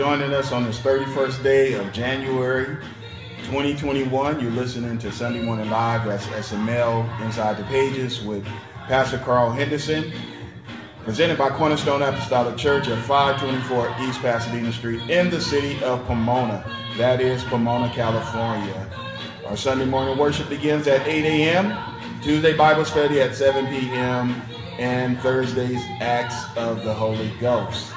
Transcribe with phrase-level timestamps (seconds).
[0.00, 2.74] joining us on this 31st day of January
[3.42, 4.40] 2021.
[4.40, 6.06] You're listening to Sunday Morning Live.
[6.06, 8.42] That's SML Inside the Pages with
[8.86, 10.10] Pastor Carl Henderson.
[11.04, 16.64] Presented by Cornerstone Apostolic Church at 524 East Pasadena Street in the city of Pomona.
[16.96, 18.90] That is Pomona, California.
[19.44, 21.76] Our Sunday morning worship begins at 8 a.m.,
[22.22, 24.40] Tuesday Bible study at 7 p.m.,
[24.78, 27.92] and Thursday's Acts of the Holy Ghost.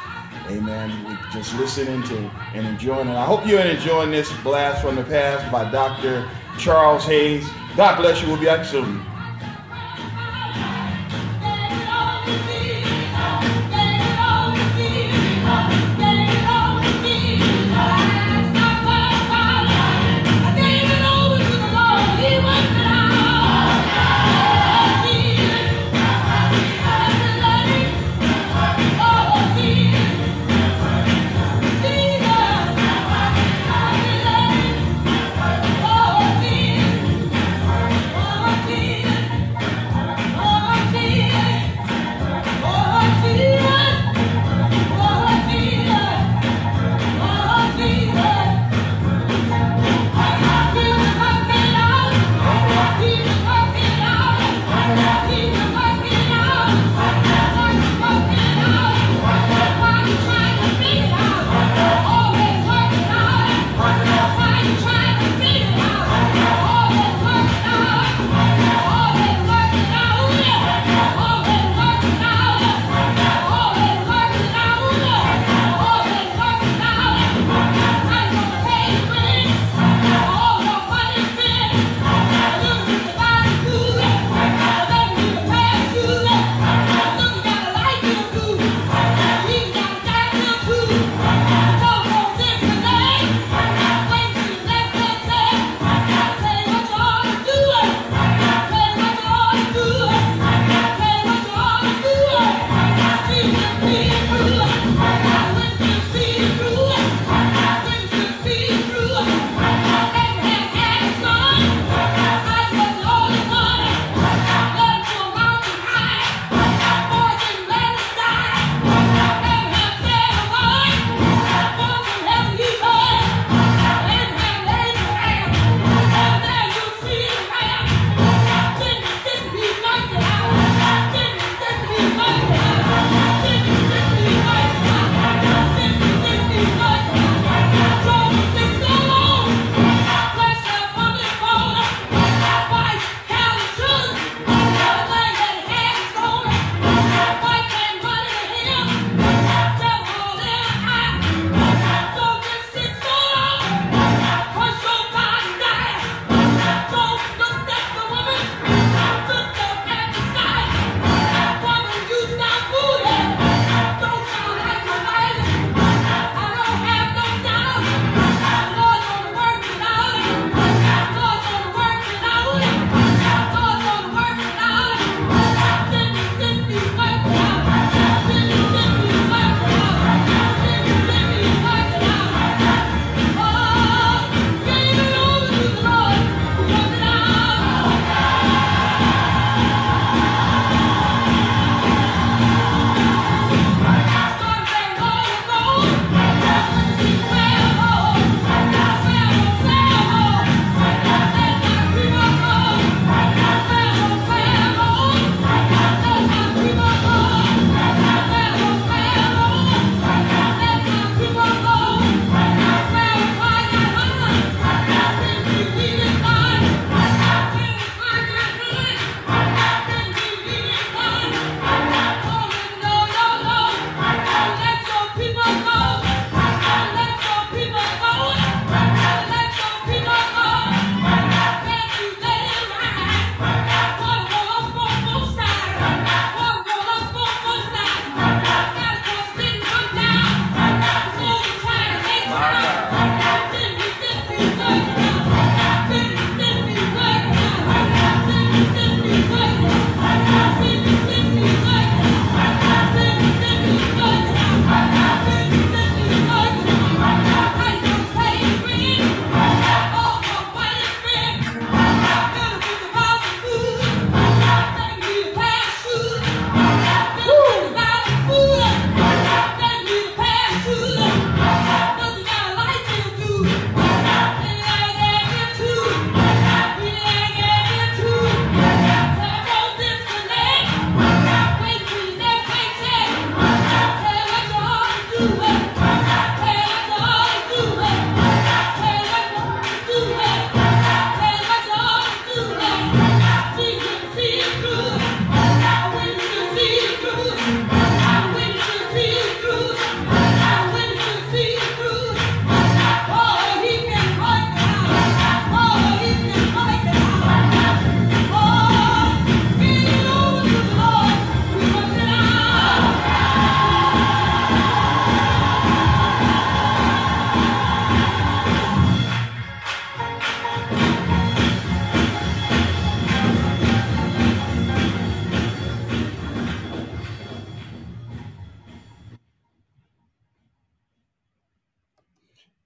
[0.47, 1.05] Amen.
[1.07, 3.15] We just listening to and enjoying it.
[3.15, 6.29] I hope you're enjoying this blast from the past by Dr.
[6.57, 7.49] Charles Hayes.
[7.77, 8.27] God bless you.
[8.27, 9.12] We'll be back soon.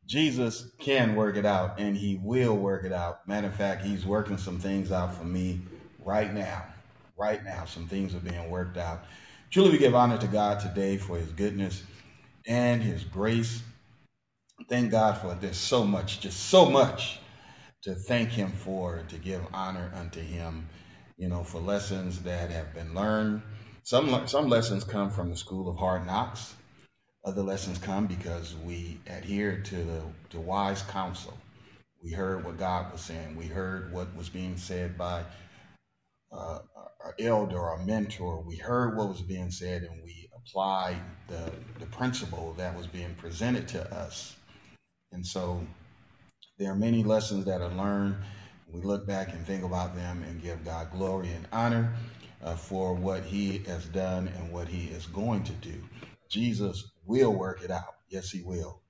[0.08, 3.28] Jesus can work it out and he will work it out.
[3.28, 5.62] Matter of fact, he's working some things out for me
[6.04, 6.64] right now.
[7.18, 9.04] Right now, some things are being worked out.
[9.50, 11.84] Truly, we give honor to God today for his goodness
[12.48, 13.62] and his grace.
[14.70, 17.20] Thank God for this so much, just so much
[17.82, 20.68] to thank him for, to give honor unto him,
[21.18, 23.42] you know, for lessons that have been learned.
[23.84, 26.56] Some, some lessons come from the school of hard knocks.
[27.28, 31.38] Other lessons come because we adhered to the to wise counsel.
[32.02, 33.36] We heard what God was saying.
[33.36, 35.26] We heard what was being said by
[36.32, 36.60] uh,
[37.04, 38.42] our elder, our mentor.
[38.48, 41.52] We heard what was being said, and we applied the
[41.82, 44.38] the principle that was being presented to us.
[45.12, 45.68] And so,
[46.58, 48.16] there are many lessons that are learned.
[48.72, 51.94] We look back and think about them and give God glory and honor
[52.42, 55.74] uh, for what He has done and what He is going to do.
[56.30, 57.96] Jesus will work it out.
[58.10, 58.82] Yes, he will.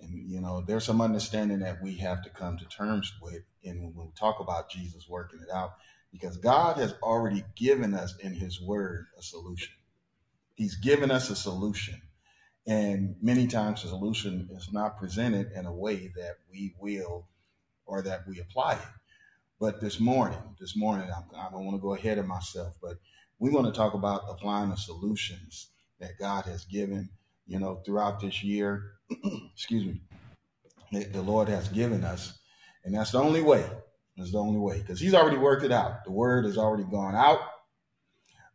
[0.00, 3.42] And, you know, there's some understanding that we have to come to terms with.
[3.64, 5.72] And when we talk about Jesus working it out,
[6.12, 9.74] because God has already given us in his word a solution.
[10.54, 12.00] He's given us a solution.
[12.66, 17.28] And many times the solution is not presented in a way that we will
[17.86, 18.88] or that we apply it.
[19.60, 22.98] But this morning, this morning, I, I don't want to go ahead of myself, but
[23.38, 25.70] we want to talk about applying the solutions
[26.00, 27.08] that God has given,
[27.46, 28.92] you know, throughout this year.
[29.54, 30.00] excuse me.
[31.04, 32.38] The Lord has given us.
[32.84, 33.64] And that's the only way.
[34.16, 34.78] That's the only way.
[34.80, 36.04] Because He's already worked it out.
[36.04, 37.40] The word has already gone out.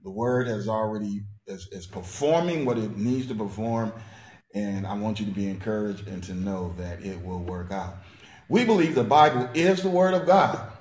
[0.04, 3.94] The word has already is, is performing what it needs to perform.
[4.54, 7.98] And I want you to be encouraged and to know that it will work out.
[8.50, 10.72] We believe the Bible is the word of God.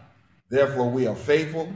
[0.48, 1.72] Therefore, we are faithful,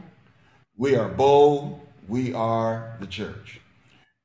[0.77, 3.61] we are bold, we are the church.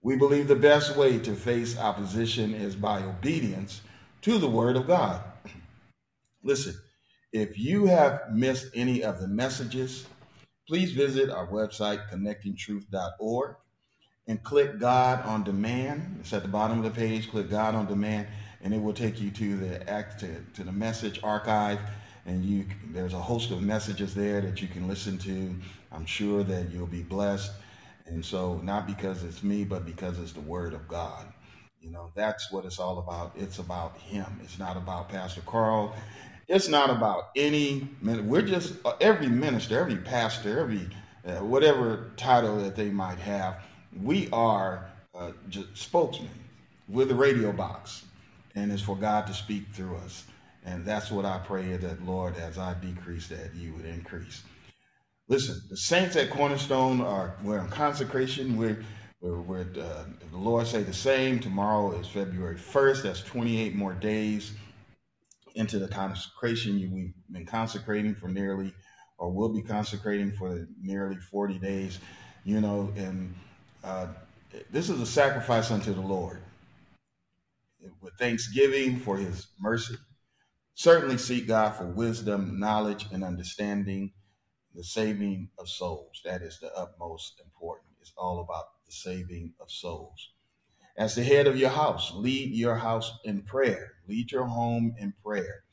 [0.01, 3.82] We believe the best way to face opposition is by obedience
[4.22, 5.22] to the Word of God.
[6.44, 6.75] Listen,
[7.34, 10.08] if you have missed any of the messages,
[10.70, 13.56] please visit our website, connectingtruth.org,
[14.27, 16.18] and click God on Demand.
[16.22, 17.29] It's at the bottom of the page.
[17.29, 18.27] Click God on Demand,
[18.62, 21.79] and it will take you to the act to, to the message archive.
[22.25, 25.56] And you, there's a host of messages there that you can listen to.
[25.91, 27.51] I'm sure that you'll be blessed.
[28.09, 31.25] And so, not because it's me, but because it's the Word of God.
[31.81, 33.33] You know, that's what it's all about.
[33.37, 34.25] It's about Him.
[34.43, 35.95] It's not about Pastor Carl.
[36.47, 37.87] It's not about any.
[38.03, 40.89] We're just every minister, every pastor, every
[41.25, 43.63] uh, whatever title that they might have.
[44.03, 46.29] We are uh, just spokesmen
[46.89, 48.05] with a radio box,
[48.55, 50.25] and it's for God to speak through us.
[50.65, 54.43] And that's what I pray that Lord, as I decrease, that you would increase.
[55.29, 58.57] Listen, the saints at Cornerstone are we're in consecration.
[58.57, 58.83] We're
[59.21, 61.39] we're, we're uh, the Lord say the same.
[61.39, 63.03] Tomorrow is February 1st.
[63.03, 64.53] That's 28 more days
[65.53, 66.91] into the consecration.
[66.91, 68.74] We've been consecrating for nearly,
[69.19, 72.00] or will be consecrating for nearly 40 days.
[72.43, 73.36] You know, and
[73.83, 74.07] uh,
[74.71, 76.41] this is a sacrifice unto the Lord
[78.01, 79.93] with thanksgiving for His mercy.
[80.74, 84.12] Certainly seek God for wisdom, knowledge, and understanding
[84.79, 86.21] the saving of souls.
[86.24, 87.91] That is the utmost important.
[88.00, 90.29] It's all about the saving of souls.
[90.95, 93.91] As the head of your house, lead your house in prayer.
[94.07, 95.63] Lead your home in prayer.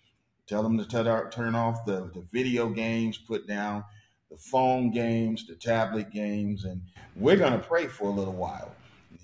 [0.49, 0.85] Tell them to
[1.31, 3.85] turn off the, the video games, put down
[4.29, 6.83] the phone games, the tablet games, and
[7.15, 8.75] we're going to pray for a little while.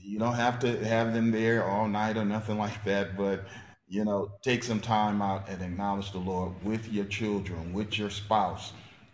[0.00, 3.46] You don't have to have them there all night or nothing like that, but
[3.88, 8.10] you know, take some time out and acknowledge the Lord with your children, with your
[8.10, 8.72] spouse,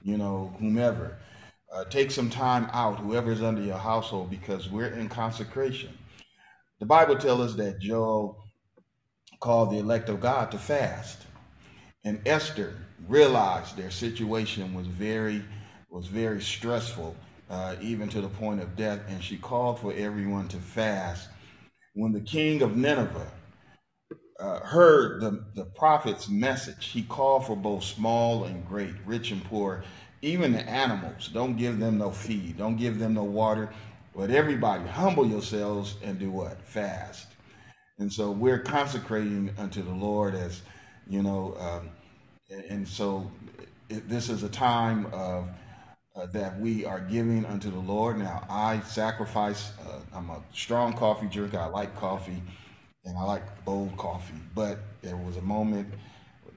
[0.08, 1.18] you know, whomever.
[1.72, 5.90] Uh, take some time out, whoever is under your household, because we're in consecration.
[6.80, 8.42] The Bible tells us that Joel
[9.40, 11.26] called the elect of God to fast,
[12.04, 12.74] and Esther
[13.06, 15.44] realized their situation was very
[15.90, 17.14] was very stressful,
[17.50, 21.28] uh, even to the point of death, and she called for everyone to fast.
[21.94, 23.30] When the king of Nineveh
[24.38, 29.44] uh, heard the, the prophet's message, he called for both small and great, rich and
[29.44, 29.82] poor,
[30.22, 31.28] even the animals.
[31.32, 33.70] Don't give them no feed, don't give them no water.
[34.14, 36.60] But everybody, humble yourselves and do what?
[36.62, 37.28] Fast.
[37.98, 40.62] And so we're consecrating unto the Lord as,
[41.08, 41.90] you know, um,
[42.70, 43.30] and, so
[43.88, 45.48] it, this is a time of
[46.16, 48.18] uh, that we are giving unto the Lord.
[48.18, 51.58] Now, I sacrifice, uh, I'm a strong coffee drinker.
[51.58, 52.42] I like coffee
[53.08, 54.34] and I like bold coffee.
[54.54, 55.88] But there was a moment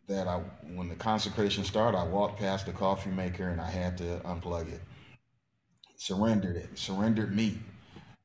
[0.07, 0.41] that I,
[0.75, 4.71] when the consecration started, I walked past the coffee maker and I had to unplug
[4.71, 4.81] it,
[5.97, 7.57] surrendered it, surrendered me,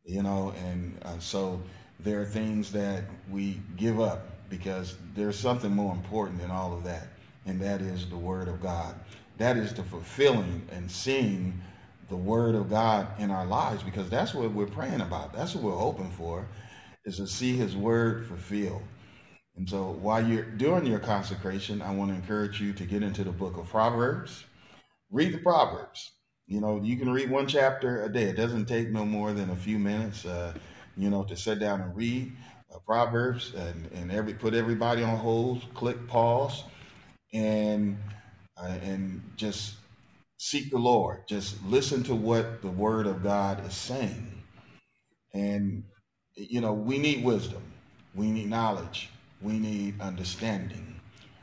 [0.05, 0.53] you know.
[0.67, 1.63] And uh, so
[2.01, 6.85] there are things that we give up because there's something more important than all of
[6.85, 7.09] that,
[7.47, 8.95] and that is the Word of God.
[9.39, 11.61] That is the fulfilling and seeing
[12.09, 15.33] the Word of God in our lives, because that's what we're praying about.
[15.33, 16.47] That's what we're hoping for,
[17.07, 18.83] is to see His Word fulfilled.
[19.57, 23.25] And so while you're doing your consecration, I want to encourage you to get into
[23.25, 24.45] the book of Proverbs.
[25.11, 26.13] Read the Proverbs.
[26.47, 28.25] You know, you can read one chapter a day.
[28.25, 30.53] It doesn't take no more than a few minutes, uh,
[30.97, 32.33] you know, to sit down and read
[32.75, 36.65] uh, Proverbs and, and every put everybody on hold, click pause,
[37.33, 37.97] and
[38.59, 39.77] uh, and just
[40.39, 41.23] seek the Lord.
[41.29, 44.33] Just listen to what the Word of God is saying.
[45.35, 45.85] And
[46.37, 47.63] you know, we need wisdom,
[48.15, 51.01] we need knowledge, we need understanding.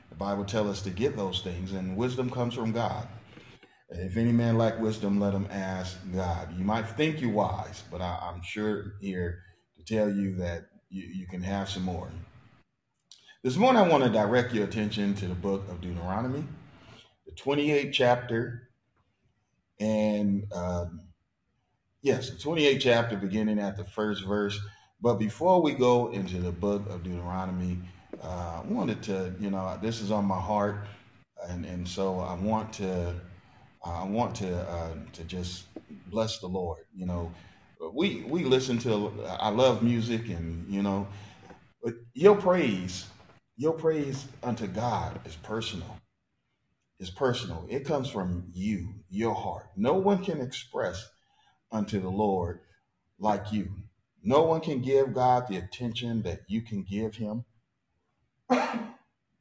[0.09, 3.07] The Bible tells us to get those things, and wisdom comes from God.
[3.89, 6.57] If any man lack wisdom, let him ask God.
[6.57, 9.41] You might think you're wise, but I, am sure here
[9.75, 12.09] to tell you that you, you can have some more.
[13.43, 16.43] This morning, I want to direct your attention to the book of Deuteronomy,
[17.25, 18.69] the 28th chapter,
[19.79, 21.01] and um,
[22.01, 24.59] yes, the 28th chapter, beginning at the first verse.
[25.03, 27.79] But before we go into the book of Deuteronomy,
[28.23, 30.77] uh, I wanted to, you know, this is on my heart,
[31.49, 33.15] and, and so I want to
[33.85, 35.65] I want to uh, to just
[36.07, 36.85] bless the Lord.
[36.95, 37.33] You know,
[37.93, 39.13] we we listen to.
[39.39, 41.07] I love music, and you know,
[41.83, 43.07] but your praise,
[43.57, 45.97] your praise unto God is personal.
[46.99, 47.65] Is personal.
[47.69, 49.67] It comes from you, your heart.
[49.77, 51.07] No one can express
[51.71, 52.61] unto the Lord
[53.19, 53.71] like you.
[54.23, 57.43] No one can give God the attention that you can give Him.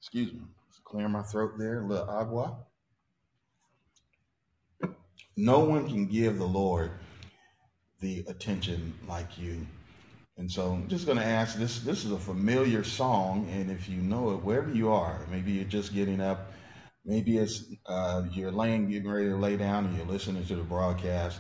[0.00, 0.40] Excuse me.
[0.84, 1.82] Clear my throat there.
[1.82, 2.56] A little agua.
[5.36, 6.90] No one can give the Lord
[8.00, 9.66] the attention like you.
[10.36, 13.88] And so I'm just going to ask this this is a familiar song and if
[13.88, 16.52] you know it wherever you are, maybe you're just getting up,
[17.04, 20.62] maybe it's uh, you're laying getting ready to lay down and you're listening to the
[20.62, 21.38] broadcast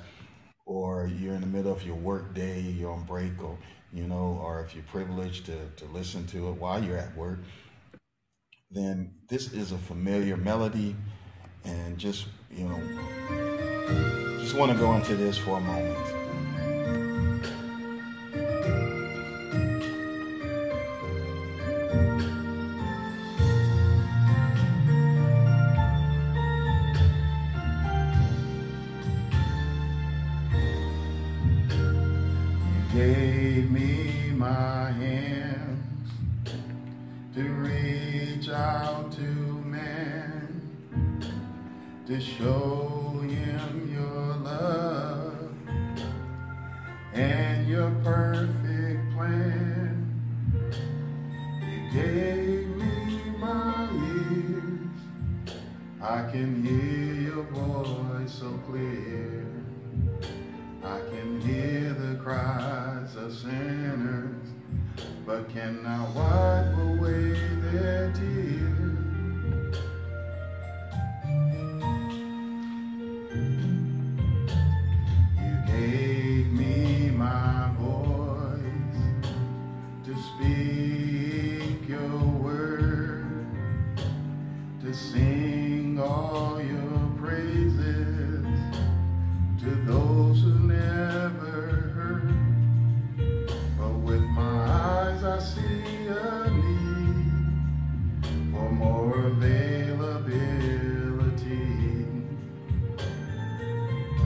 [0.72, 3.56] or you're in the middle of your work day, you're on break or
[3.92, 7.40] you know, or if you're privileged to, to listen to it while you're at work,
[8.70, 10.96] then this is a familiar melody
[11.64, 16.21] and just, you know, just want to go into this for a moment.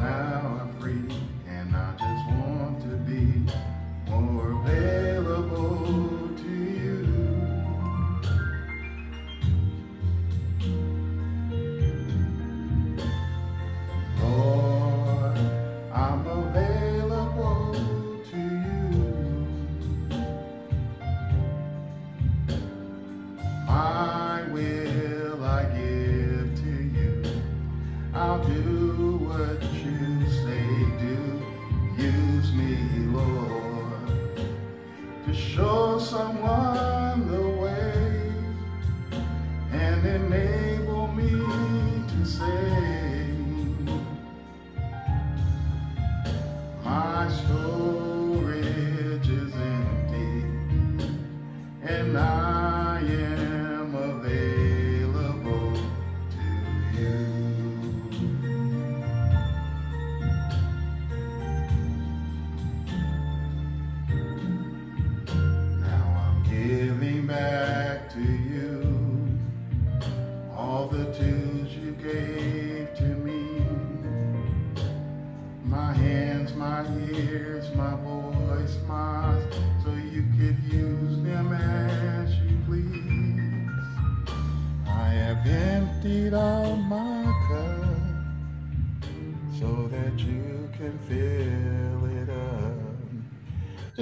[0.07, 1.26] Back.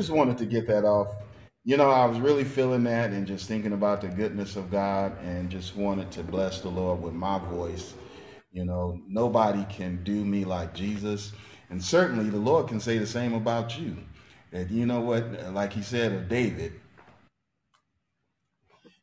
[0.04, 1.08] Just wanted to get that off
[1.66, 5.16] you know, I was really feeling that and just thinking about the goodness of God
[5.24, 7.94] and just wanted to bless the Lord with my voice.
[8.52, 11.32] You know, nobody can do me like Jesus.
[11.70, 13.96] And certainly the Lord can say the same about you.
[14.52, 16.72] That, you know what, like he said of David,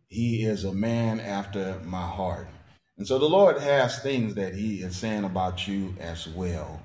[0.07, 2.47] he is a man after my heart.
[2.99, 6.79] And so the Lord has things that he is saying about you as well,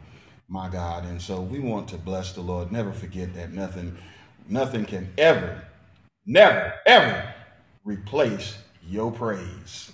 [0.48, 1.04] my God.
[1.04, 2.72] And so we want to bless the Lord.
[2.72, 3.96] Never forget that nothing
[4.48, 5.61] Nothing can ever,
[6.24, 7.35] never, ever
[7.85, 9.92] replace your praise.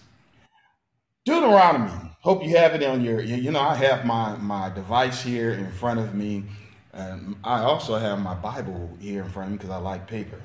[1.24, 2.10] Deuteronomy.
[2.20, 5.70] Hope you have it on your, you know, I have my, my device here in
[5.72, 6.44] front of me.
[6.92, 10.40] And I also have my Bible here in front of me because I like paper.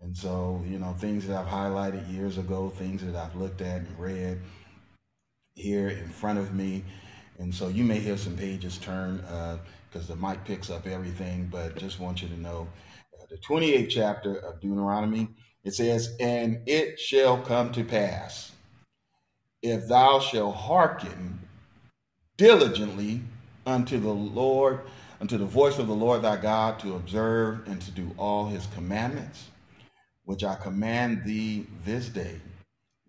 [0.00, 3.82] And so, you know, things that I've highlighted years ago, things that I've looked at
[3.82, 4.40] and read
[5.54, 6.84] here in front of me.
[7.38, 11.48] And so you may hear some pages turn because uh, the mic picks up everything,
[11.50, 12.66] but just want you to know
[13.28, 15.28] the 28th chapter of Deuteronomy,
[15.64, 18.52] it says, And it shall come to pass,
[19.62, 21.40] if thou shalt hearken
[22.36, 23.20] diligently
[23.66, 24.82] unto the Lord,
[25.20, 28.66] unto the voice of the Lord thy God, to observe and to do all his
[28.74, 29.48] commandments,
[30.24, 32.40] which I command thee this day,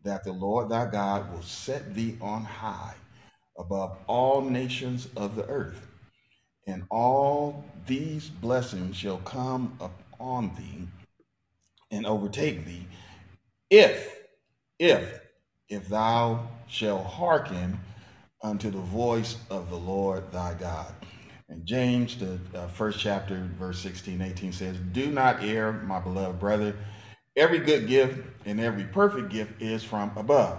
[0.03, 2.95] that the Lord thy God will set thee on high
[3.57, 5.87] above all nations of the earth.
[6.67, 10.87] And all these blessings shall come upon thee
[11.91, 12.85] and overtake thee,
[13.69, 14.17] if,
[14.79, 15.21] if,
[15.69, 17.79] if thou shalt hearken
[18.43, 20.93] unto the voice of the Lord thy God.
[21.49, 26.39] And James, the uh, first chapter, verse 16, 18 says, Do not err, my beloved
[26.39, 26.75] brother.
[27.37, 30.57] Every good gift and every perfect gift is from above,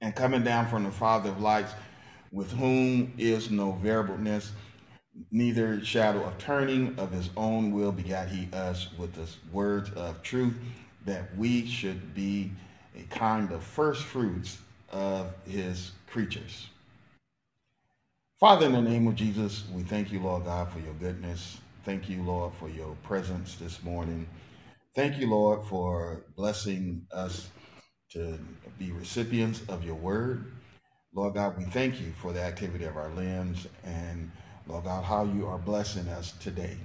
[0.00, 1.74] and coming down from the Father of lights,
[2.32, 4.52] with whom is no variableness
[5.30, 10.22] neither shadow of turning of his own will begat he us with the words of
[10.22, 10.54] truth
[11.04, 12.50] that we should be
[12.96, 14.58] a kind of first fruits
[14.90, 16.68] of his creatures.
[18.40, 21.58] Father in the name of jesus we thank you lord god for your goodness.
[21.84, 24.28] Thank you lord for your presence this morning.
[24.94, 27.50] Thank you lord for blessing us
[28.10, 28.38] to
[28.78, 30.52] be recipients of your word
[31.14, 34.30] lord god we thank you for the activity of our limbs and
[34.68, 36.76] Lord God, how you are blessing us today.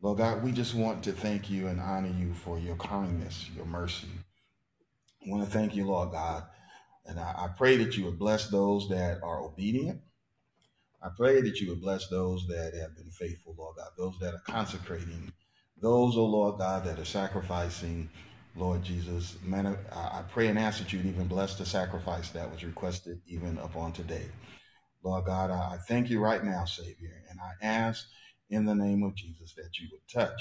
[0.00, 3.66] Lord God, we just want to thank you and honor you for your kindness, your
[3.66, 4.08] mercy.
[5.26, 6.44] I want to thank you, Lord God.
[7.04, 10.00] And I, I pray that you would bless those that are obedient.
[11.02, 14.34] I pray that you would bless those that have been faithful, Lord God, those that
[14.34, 15.30] are consecrating,
[15.80, 18.08] those, oh Lord God, that are sacrificing,
[18.56, 19.36] Lord Jesus.
[19.44, 23.58] Man, I pray and ask that you'd even bless the sacrifice that was requested even
[23.58, 24.26] upon today.
[25.02, 28.06] Lord God, I thank you right now, Savior, and I ask
[28.50, 30.40] in the name of Jesus that you would touch,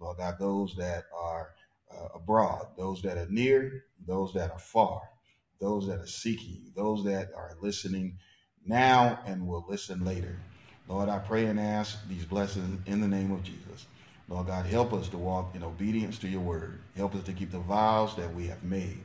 [0.00, 1.50] Lord God, those that are
[1.96, 5.00] uh, abroad, those that are near, those that are far,
[5.60, 8.18] those that are seeking, those that are listening
[8.66, 10.36] now and will listen later.
[10.88, 13.86] Lord, I pray and ask these blessings in the name of Jesus.
[14.28, 16.80] Lord God, help us to walk in obedience to your word.
[16.96, 19.02] Help us to keep the vows that we have made.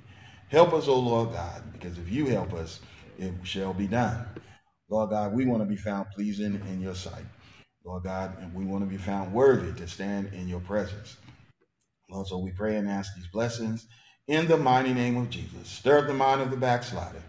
[0.50, 2.82] Help us, O oh Lord God, because if you help us,
[3.20, 4.26] it shall be done.
[4.90, 7.26] Lord God, we want to be found pleasing in your sight.
[7.86, 11.18] Lord God, and we want to be found worthy to stand in your presence.
[12.10, 13.88] Lord, so we pray and ask these blessings
[14.28, 15.68] in the mighty name of Jesus.
[15.68, 17.24] Stir up the mind of the backslider.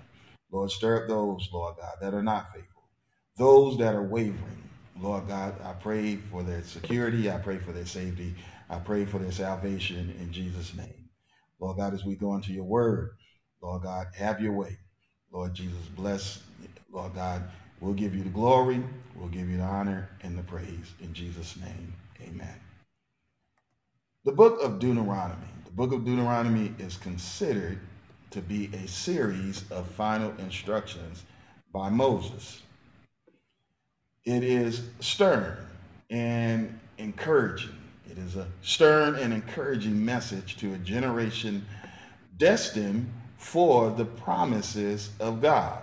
[0.50, 2.88] Lord, stir up those, Lord God, that are not faithful,
[3.36, 4.61] those that are wavering.
[5.02, 7.30] Lord God, I pray for their security.
[7.30, 8.34] I pray for their safety.
[8.70, 11.08] I pray for their salvation in Jesus' name.
[11.60, 13.10] Lord God, as we go into your word,
[13.60, 14.78] Lord God, have your way.
[15.32, 16.42] Lord Jesus, bless
[16.92, 17.42] Lord God,
[17.80, 18.82] we'll give you the glory,
[19.16, 20.94] we'll give you the honor and the praise.
[21.00, 22.60] In Jesus' name, amen.
[24.24, 25.48] The book of Deuteronomy.
[25.64, 27.80] The book of Deuteronomy is considered
[28.30, 31.24] to be a series of final instructions
[31.72, 32.62] by Moses.
[34.24, 35.56] It is stern
[36.10, 37.76] and encouraging.
[38.08, 41.66] It is a stern and encouraging message to a generation
[42.36, 45.82] destined for the promises of God.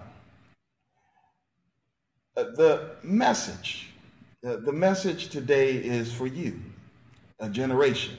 [2.37, 3.89] Uh, the message,
[4.45, 6.61] uh, the message today is for you,
[7.39, 8.15] a generation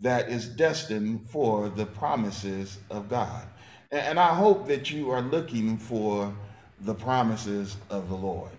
[0.00, 3.46] that is destined for the promises of God.
[3.92, 6.34] And I hope that you are looking for
[6.80, 8.57] the promises of the Lord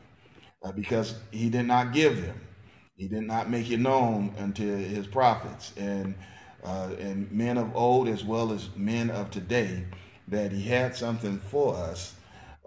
[0.64, 2.40] uh, because he did not give them.
[2.96, 6.16] He did not make it known unto his prophets and
[6.64, 9.86] uh, and men of old as well as men of today
[10.28, 12.16] that he had something for us.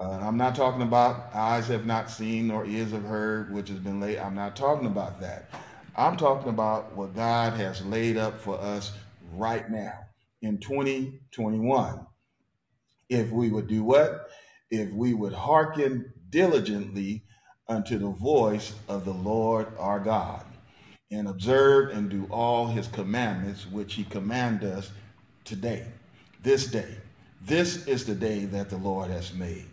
[0.01, 3.79] Uh, I'm not talking about eyes have not seen nor ears have heard, which has
[3.79, 4.19] been laid.
[4.19, 5.51] I'm not talking about that.
[5.95, 8.93] I'm talking about what God has laid up for us
[9.35, 9.93] right now
[10.41, 12.07] in 2021.
[13.11, 14.31] If we would do what?
[14.71, 17.25] If we would hearken diligently
[17.73, 20.45] unto the voice of the Lord our God,
[21.11, 24.91] and observe and do all his commandments which he command us
[25.45, 25.87] today,
[26.43, 26.97] this day.
[27.45, 29.65] This is the day that the Lord has made.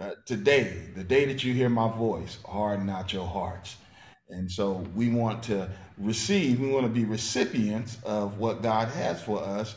[0.00, 3.76] Uh, today, the day that you hear my voice, harden not your hearts.
[4.30, 9.20] And so we want to receive, we want to be recipients of what God has
[9.22, 9.74] for us,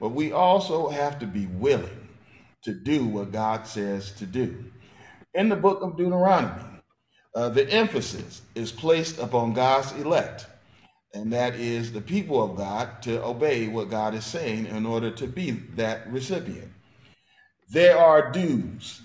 [0.00, 2.08] but we also have to be willing
[2.62, 4.64] to do what God says to do.
[5.34, 6.77] In the book of Deuteronomy,
[7.38, 10.46] uh, the emphasis is placed upon God's elect,
[11.14, 15.12] and that is the people of God to obey what God is saying in order
[15.12, 16.72] to be that recipient.
[17.70, 19.02] There are do's,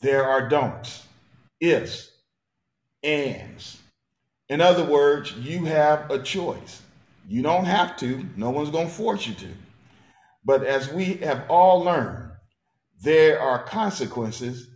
[0.00, 1.06] there are don'ts,
[1.60, 2.10] ifs,
[3.04, 3.78] ands.
[4.48, 6.82] In other words, you have a choice.
[7.28, 9.48] You don't have to, no one's going to force you to.
[10.44, 12.32] But as we have all learned,
[13.04, 14.68] there are consequences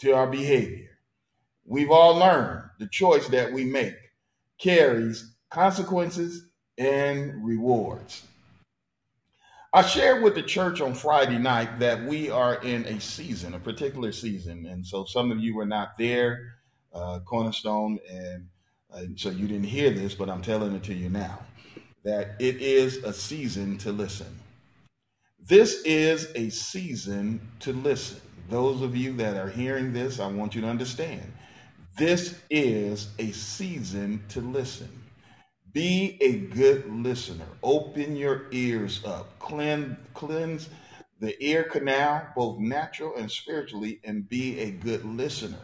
[0.00, 0.83] to our behavior.
[1.66, 3.94] We've all learned the choice that we make
[4.58, 6.48] carries consequences
[6.78, 8.22] and rewards.
[9.72, 13.58] I shared with the church on Friday night that we are in a season, a
[13.58, 14.66] particular season.
[14.66, 16.54] And so some of you were not there,
[16.92, 18.46] uh, Cornerstone, and
[18.92, 21.40] uh, so you didn't hear this, but I'm telling it to you now
[22.04, 24.38] that it is a season to listen.
[25.40, 28.20] This is a season to listen.
[28.50, 31.32] Those of you that are hearing this, I want you to understand
[31.96, 34.90] this is a season to listen.
[35.72, 37.46] Be a good listener.
[37.62, 39.38] Open your ears up.
[39.40, 40.68] Cleanse, cleanse
[41.20, 45.58] the ear canal, both natural and spiritually, and be a good listener.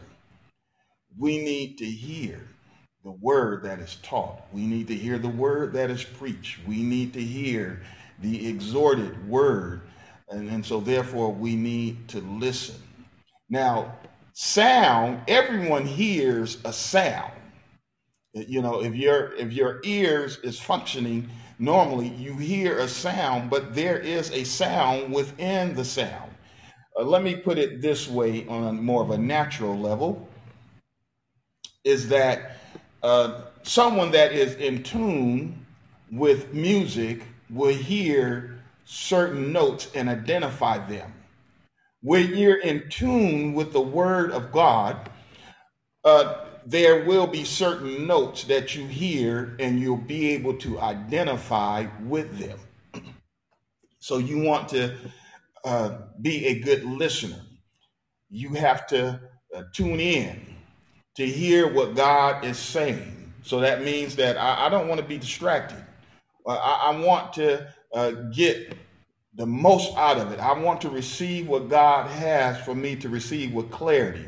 [1.17, 2.47] We need to hear
[3.03, 4.43] the word that is taught.
[4.53, 6.59] We need to hear the word that is preached.
[6.67, 7.81] We need to hear
[8.21, 9.81] the exhorted word.
[10.29, 12.77] And, and so, therefore, we need to listen.
[13.49, 13.95] Now,
[14.33, 17.33] sound, everyone hears a sound.
[18.33, 23.75] You know, if your if your ears is functioning normally, you hear a sound, but
[23.75, 26.31] there is a sound within the sound.
[26.97, 30.27] Uh, let me put it this way on more of a natural level
[31.83, 32.57] is that
[33.03, 35.65] uh, someone that is in tune
[36.11, 41.11] with music will hear certain notes and identify them
[42.01, 45.09] when you're in tune with the word of God,
[46.03, 51.87] uh, there will be certain notes that you hear and you'll be able to identify
[52.03, 52.59] with them.
[54.03, 54.95] So you want to
[55.63, 57.39] uh, be a good listener.
[58.31, 59.19] You have to
[59.55, 60.55] uh, tune in
[61.17, 63.33] to hear what God is saying.
[63.43, 65.83] So that means that I, I don't want to be distracted.
[66.47, 68.75] I, I want to uh, get
[69.35, 70.39] the most out of it.
[70.39, 74.27] I want to receive what God has for me to receive with clarity,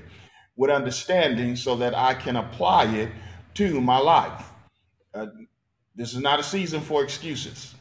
[0.56, 3.10] with understanding, so that I can apply it
[3.56, 4.50] to my life.
[5.14, 5.28] Uh,
[5.96, 7.76] this is not a season for excuses.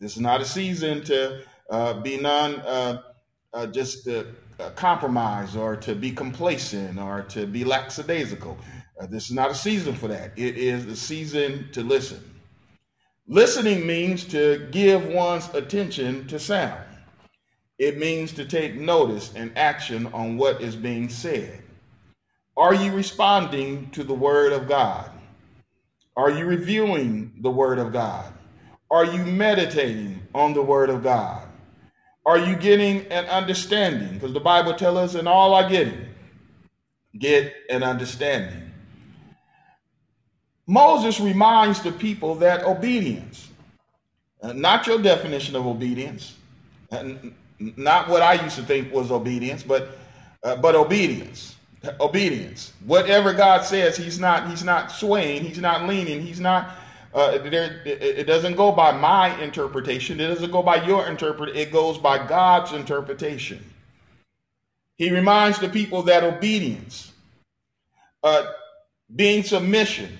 [0.00, 3.02] This is not a season to uh, be non, uh,
[3.52, 8.58] uh just to uh, compromise or to be complacent or to be lackadaisical.
[9.00, 10.32] Uh, this is not a season for that.
[10.36, 12.22] It is a season to listen.
[13.30, 16.82] Listening means to give one's attention to sound.
[17.78, 21.62] It means to take notice and action on what is being said.
[22.56, 25.10] Are you responding to the Word of God?
[26.16, 28.32] Are you reviewing the Word of God?
[28.90, 31.46] Are you meditating on the Word of God?
[32.24, 34.14] Are you getting an understanding?
[34.14, 36.06] Because the Bible tells us, in all I getting,
[37.18, 38.67] get an understanding.
[40.68, 43.48] Moses reminds the people that obedience,
[44.42, 46.36] uh, not your definition of obedience,
[46.92, 47.14] uh,
[47.58, 49.98] not what I used to think was obedience, but
[50.44, 51.56] uh, but obedience,
[52.00, 52.74] obedience.
[52.84, 56.76] Whatever God says, He's not He's not swaying, He's not leaning, He's not.
[57.14, 60.20] Uh, there, it doesn't go by my interpretation.
[60.20, 61.56] It doesn't go by your interpret.
[61.56, 63.64] It goes by God's interpretation.
[64.96, 67.12] He reminds the people that obedience,
[68.22, 68.52] uh,
[69.16, 70.18] being submission,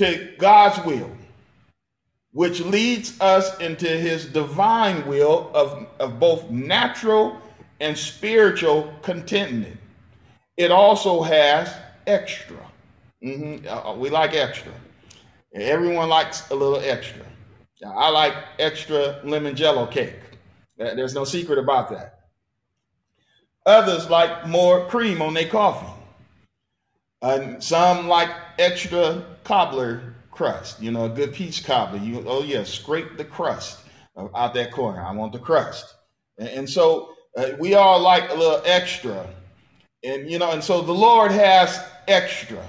[0.00, 1.10] to God's will
[2.32, 7.40] which leads us into his divine will of, of both natural
[7.80, 9.76] and spiritual contentment.
[10.56, 11.74] It also has
[12.06, 12.58] extra.
[13.24, 13.66] Mm-hmm.
[13.66, 14.72] Uh, we like extra.
[15.54, 17.24] Everyone likes a little extra.
[17.84, 20.14] I like extra lemon jello cake.
[20.76, 22.20] There's no secret about that.
[23.66, 25.99] Others like more cream on their coffee.
[27.22, 31.98] And some like extra cobbler crust, you know, a good peach cobbler.
[31.98, 33.80] You oh yeah, scrape the crust
[34.34, 35.02] out that corner.
[35.02, 35.94] I want the crust.
[36.38, 39.26] And, and so uh, we all like a little extra.
[40.02, 41.78] And you know, and so the Lord has
[42.08, 42.64] extra.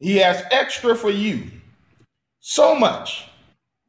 [0.00, 1.44] He has extra for you.
[2.40, 3.26] So much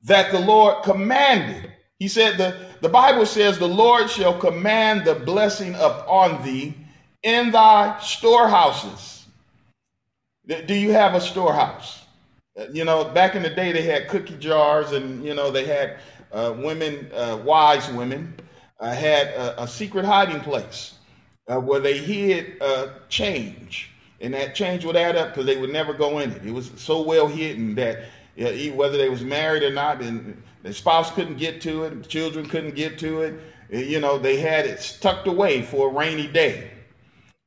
[0.04, 1.72] that the Lord commanded.
[2.00, 6.76] He said the, the Bible says the Lord shall command the blessing upon thee
[7.24, 9.17] in thy storehouses.
[10.48, 12.06] Do you have a storehouse?
[12.72, 15.98] You know, back in the day, they had cookie jars, and you know, they had
[16.32, 18.34] uh, women, uh, wise women,
[18.80, 20.96] uh, had a, a, secret hiding place
[21.48, 25.72] uh, where they hid uh, change, and that change would add up because they would
[25.72, 26.46] never go in it.
[26.46, 28.06] It was so well hidden that
[28.74, 32.76] whether they was married or not, and the spouse couldn't get to it, children couldn't
[32.76, 33.40] get to it.
[33.70, 36.72] You know, they had it tucked away for a rainy day.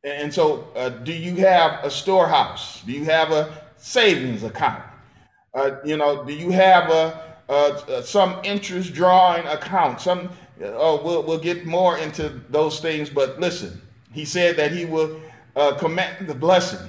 [0.03, 2.83] And so, uh, do you have a storehouse?
[2.83, 4.83] Do you have a savings account?
[5.53, 10.01] Uh, you know, do you have a, a some interest drawing account?
[10.01, 10.31] Some,
[10.63, 13.11] oh, we'll we'll get more into those things.
[13.11, 13.81] But listen,
[14.13, 15.21] he said that he will
[15.55, 16.89] uh, command the blessing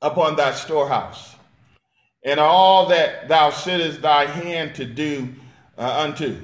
[0.00, 1.36] upon thy storehouse,
[2.24, 5.28] and all that thou sittest thy hand to do
[5.76, 6.38] uh, unto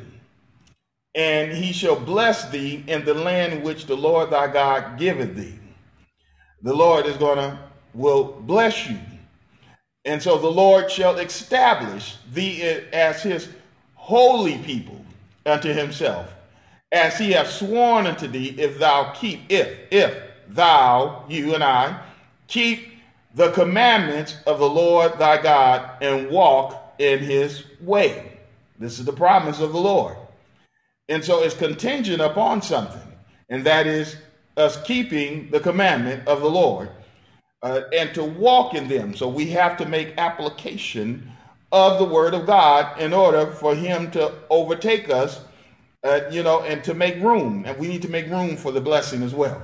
[1.17, 5.59] and he shall bless thee in the land which the Lord thy God giveth thee.
[6.63, 7.59] The Lord is going to
[7.95, 8.99] will bless you.
[10.05, 13.49] And so the Lord shall establish thee as his
[13.95, 15.05] holy people
[15.47, 16.33] unto himself,
[16.93, 20.17] as he hath sworn unto thee, if thou keep, if, if
[20.49, 21.99] thou, you and I,
[22.47, 22.93] keep
[23.35, 28.39] the commandments of the Lord thy God and walk in his way.
[28.79, 30.17] This is the promise of the Lord.
[31.09, 33.17] And so it's contingent upon something,
[33.49, 34.17] and that is
[34.57, 36.91] us keeping the commandment of the Lord
[37.63, 39.15] uh, and to walk in them.
[39.15, 41.31] So we have to make application
[41.71, 45.41] of the word of God in order for him to overtake us,
[46.03, 47.65] uh, you know, and to make room.
[47.67, 49.61] And we need to make room for the blessing as well.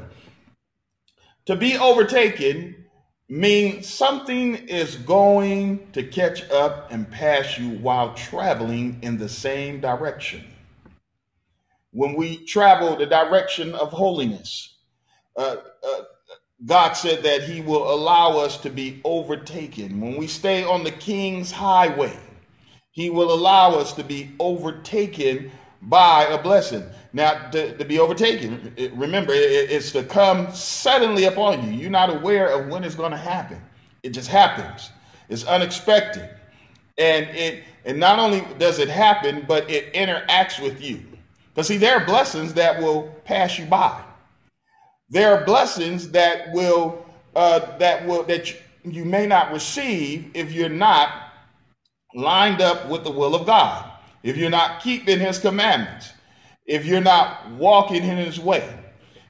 [1.46, 2.85] To be overtaken
[3.28, 9.81] means something is going to catch up and pass you while traveling in the same
[9.81, 10.51] direction
[11.92, 14.76] when we travel the direction of holiness.
[15.37, 16.02] Uh, uh,
[16.64, 20.00] God said that He will allow us to be overtaken.
[20.00, 22.16] When we stay on the King's highway,
[22.90, 25.50] He will allow us to be overtaken
[25.83, 26.85] by a blessing.
[27.12, 31.78] Now, to, to be overtaken, remember, it's to come suddenly upon you.
[31.78, 33.61] You're not aware of when it's going to happen.
[34.02, 34.90] It just happens.
[35.28, 36.31] It's unexpected.
[36.98, 41.02] And it and not only does it happen, but it interacts with you.
[41.54, 44.02] Because see, there are blessings that will pass you by.
[45.10, 50.68] There are blessings that will uh, that will that you may not receive if you're
[50.68, 51.32] not
[52.14, 53.90] lined up with the will of God.
[54.22, 56.12] If you're not keeping His commandments.
[56.66, 58.78] If you're not walking in His way.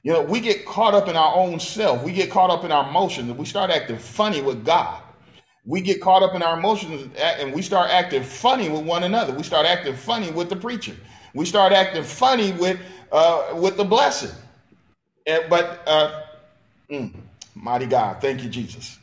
[0.03, 2.03] You know, we get caught up in our own self.
[2.03, 5.01] We get caught up in our emotions, we start acting funny with God.
[5.65, 9.33] We get caught up in our emotions, and we start acting funny with one another.
[9.33, 10.93] We start acting funny with the preacher.
[11.33, 12.79] We start acting funny with
[13.11, 14.31] uh, with the blessing.
[15.25, 16.23] And, but uh,
[16.89, 17.13] mm,
[17.55, 18.97] mighty God, thank you, Jesus.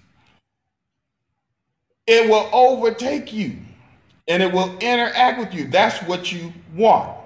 [2.07, 3.57] It will overtake you
[4.29, 5.69] and it will interact with you.
[5.69, 7.17] That's what you want.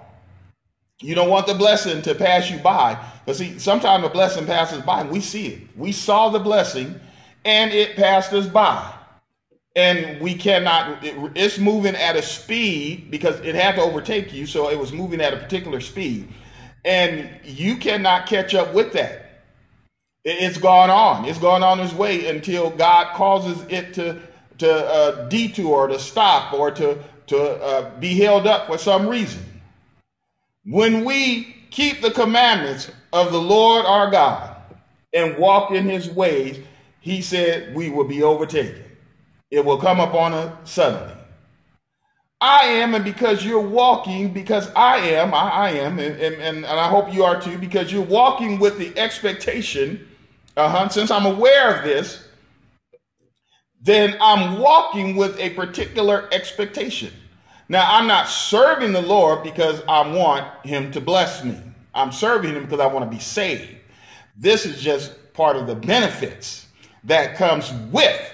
[1.01, 3.03] You don't want the blessing to pass you by.
[3.27, 5.63] But see, sometimes the blessing passes by and we see it.
[5.77, 6.99] We saw the blessing
[7.45, 8.93] and it passed us by
[9.77, 14.47] and we cannot it, it's moving at a speed because it had to overtake you
[14.47, 16.29] so it was moving at a particular speed.
[16.85, 19.43] And you cannot catch up with that.
[20.23, 21.25] It, it's gone on.
[21.25, 24.21] It's gone on its way until god causes it to
[24.59, 29.43] to uh, detour to stop or to to uh, be held up for some reason.
[30.65, 34.57] When we keep the commandments of the lord our god
[35.13, 36.61] and walk in his ways
[37.01, 38.84] he said we will be overtaken
[39.55, 41.15] it will come upon us suddenly.
[42.41, 46.67] I am, and because you're walking, because I am, I, I am, and, and, and
[46.67, 50.07] I hope you are too, because you're walking with the expectation,
[50.57, 52.27] uh-huh, since I'm aware of this,
[53.81, 57.13] then I'm walking with a particular expectation.
[57.69, 61.57] Now, I'm not serving the Lord because I want him to bless me.
[61.95, 63.71] I'm serving him because I want to be saved.
[64.37, 66.67] This is just part of the benefits
[67.05, 68.34] that comes with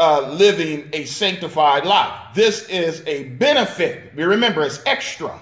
[0.00, 2.34] uh, living a sanctified life.
[2.34, 4.12] This is a benefit.
[4.16, 5.38] We Remember, it's extra.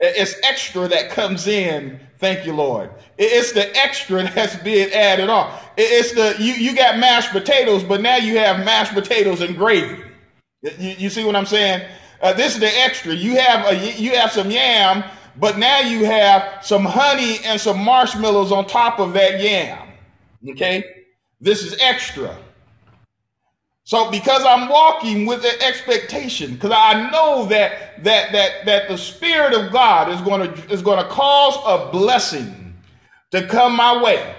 [0.00, 1.98] It's extra that comes in.
[2.18, 2.90] Thank you, Lord.
[3.16, 5.58] It's the extra that's being added on.
[5.78, 10.02] It's the you you got mashed potatoes, but now you have mashed potatoes and gravy.
[10.62, 11.88] You, you see what I'm saying?
[12.20, 13.14] Uh, this is the extra.
[13.14, 15.04] You have a you have some yam,
[15.38, 19.88] but now you have some honey and some marshmallows on top of that yam.
[20.50, 20.84] Okay,
[21.40, 22.36] this is extra.
[23.86, 28.98] So because I'm walking with an expectation, because I know that that that that the
[28.98, 32.74] Spirit of God is going to is going to cause a blessing
[33.30, 34.34] to come my way.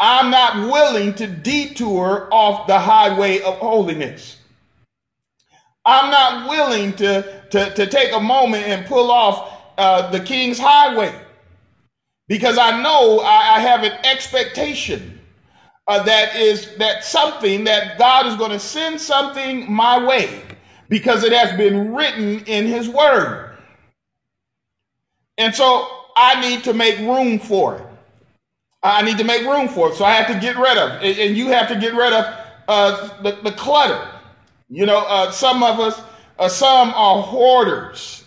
[0.00, 4.38] I'm not willing to detour off the highway of holiness.
[5.84, 10.58] I'm not willing to, to, to take a moment and pull off uh, the King's
[10.58, 11.14] Highway
[12.26, 15.17] because I know I, I have an expectation
[15.88, 20.42] uh, that is that something that God is going to send something my way
[20.88, 23.56] because it has been written in his word.
[25.38, 27.84] And so I need to make room for it.
[28.82, 29.96] I need to make room for it.
[29.96, 31.18] So I have to get rid of, it.
[31.18, 32.24] and you have to get rid of
[32.68, 34.08] uh, the, the clutter.
[34.68, 36.00] You know, uh, some of us,
[36.38, 38.24] uh, some are hoarders,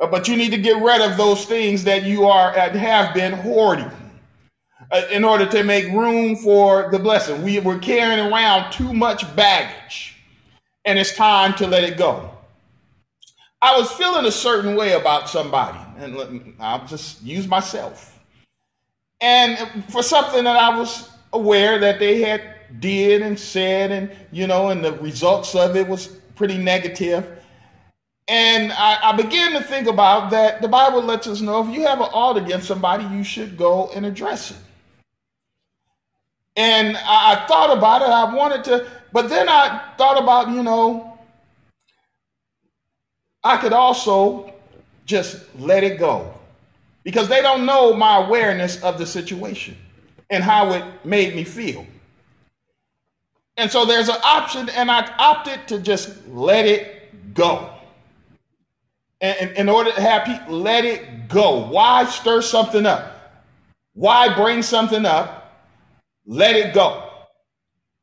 [0.00, 3.14] uh, but you need to get rid of those things that you are and have
[3.14, 3.90] been hoarding.
[4.92, 7.44] Uh, in order to make room for the blessing.
[7.44, 10.16] We, we're carrying around too much baggage,
[10.84, 12.28] and it's time to let it go.
[13.62, 18.18] I was feeling a certain way about somebody, and I'll just use myself.
[19.20, 22.42] And for something that I was aware that they had
[22.80, 27.38] did and said, and you know, and the results of it was pretty negative.
[28.26, 30.62] And I, I began to think about that.
[30.62, 33.88] The Bible lets us know if you have an ought against somebody, you should go
[33.94, 34.56] and address it.
[36.56, 38.08] And I, I thought about it.
[38.08, 41.18] I wanted to, but then I thought about, you know,
[43.42, 44.52] I could also
[45.06, 46.32] just let it go
[47.02, 49.76] because they don't know my awareness of the situation
[50.28, 51.86] and how it made me feel.
[53.56, 57.70] And so there's an option, and I opted to just let it go.
[59.20, 63.42] And in order to have people let it go, why stir something up?
[63.92, 65.39] Why bring something up
[66.30, 67.10] let it go.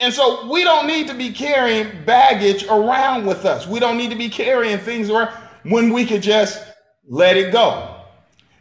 [0.01, 3.65] And so we don't need to be carrying baggage around with us.
[3.65, 5.29] We don't need to be carrying things around
[5.63, 6.61] when we could just
[7.07, 7.95] let it go.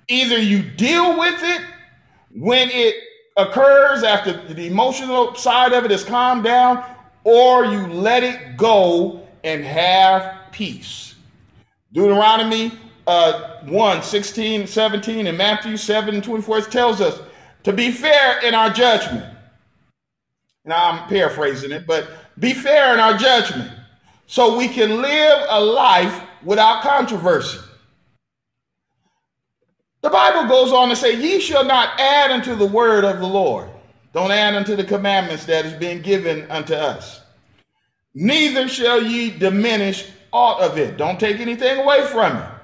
[0.09, 1.63] Either you deal with it
[2.31, 2.95] when it
[3.37, 6.85] occurs after the emotional side of it has calmed down,
[7.25, 11.17] or you let it go and have peace.
[11.93, 12.71] Deuteronomy
[13.09, 17.21] uh, 1 16, 17, and Matthew 7 24 tells us
[17.65, 19.36] to be fair in our judgment
[20.67, 22.09] now I'm paraphrasing it, but
[22.39, 23.71] be fair in our judgment
[24.27, 27.59] so we can live a life without controversy.
[30.03, 33.27] The Bible goes on to say, Ye shall not add unto the word of the
[33.27, 33.69] Lord.
[34.13, 37.21] Don't add unto the commandments that is being given unto us.
[38.15, 40.97] Neither shall ye diminish aught of it.
[40.97, 42.56] Don't take anything away from it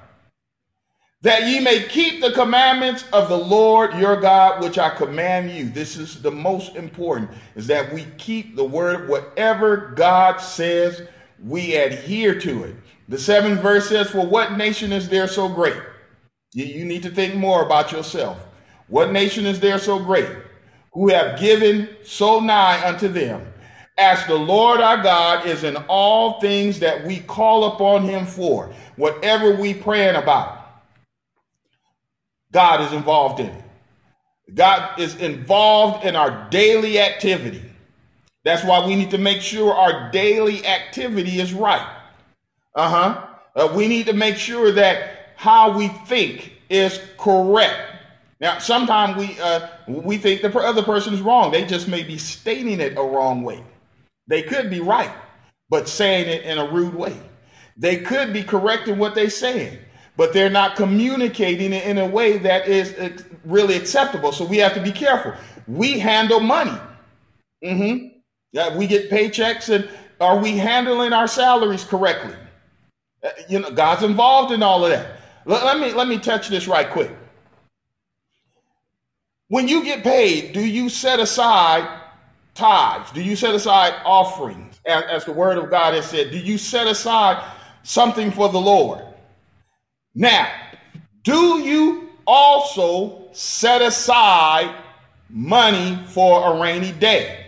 [1.23, 5.69] that ye may keep the commandments of the Lord your God, which I command you.
[5.69, 11.01] This is the most important, is that we keep the word, whatever God says,
[11.41, 12.75] we adhere to it.
[13.07, 15.81] The seventh verse says, For what nation is there so great?
[16.53, 18.37] You, need to think more about yourself.
[18.87, 20.29] What nation is there so great?
[20.91, 23.47] Who have given so nigh unto them,
[23.97, 28.73] as the Lord our God is in all things that we call upon him for,
[28.97, 30.62] whatever we praying about
[32.53, 33.63] God is involved in it.
[34.53, 37.63] God is involved in our daily activity.
[38.45, 41.87] That's why we need to make sure our daily activity is right.
[42.75, 43.27] Uh-huh.
[43.55, 47.93] Uh, we need to make sure that how we think is correct.
[48.39, 51.51] Now, sometimes we uh, we think the other person is wrong.
[51.51, 53.63] They just may be stating it a wrong way.
[54.27, 55.11] They could be right,
[55.69, 57.17] but saying it in a rude way.
[57.77, 59.77] They could be correcting what they're saying,
[60.15, 64.31] but they're not communicating it in a way that is really acceptable.
[64.31, 65.33] So we have to be careful.
[65.67, 66.77] We handle money.
[67.63, 68.07] Mm-hmm.
[68.51, 69.89] Yeah, we get paychecks, and
[70.19, 72.35] are we handling our salaries correctly?
[73.23, 75.19] Uh, you know, God's involved in all of that.
[75.45, 77.11] Let, let me let me touch this right quick.
[79.47, 82.01] When you get paid, do you set aside
[82.53, 83.11] tithes?
[83.11, 86.31] Do you set aside offerings, as, as the Word of God has said?
[86.31, 87.43] Do you set aside
[87.83, 89.03] something for the Lord?
[90.15, 90.51] Now,
[91.23, 94.75] do you also set aside
[95.29, 97.45] money for a rainy day?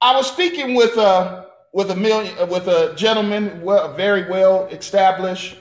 [0.00, 5.56] I was speaking with a with a million with a gentleman, well, very well established.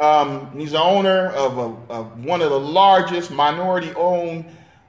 [0.00, 4.46] Um, he's the owner of, a, of, one of the largest minority-owned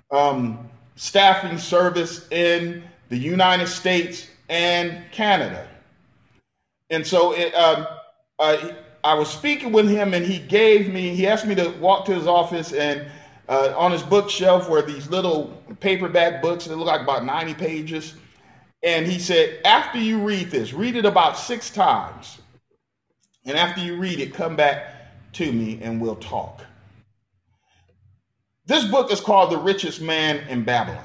[0.10, 5.68] um, staffing service in the United States and Canada.
[6.90, 7.86] And so it, um,
[8.40, 8.72] uh,
[9.04, 12.16] I was speaking with him, and he gave me, he asked me to walk to
[12.16, 13.06] his office, and
[13.50, 18.16] uh, on his bookshelf were these little paperback books that look like about 90 pages.
[18.82, 22.40] And he said, after you read this, read it about six times.
[23.46, 26.62] And after you read it, come back to me and we'll talk.
[28.66, 31.04] This book is called The Richest Man in Babylon.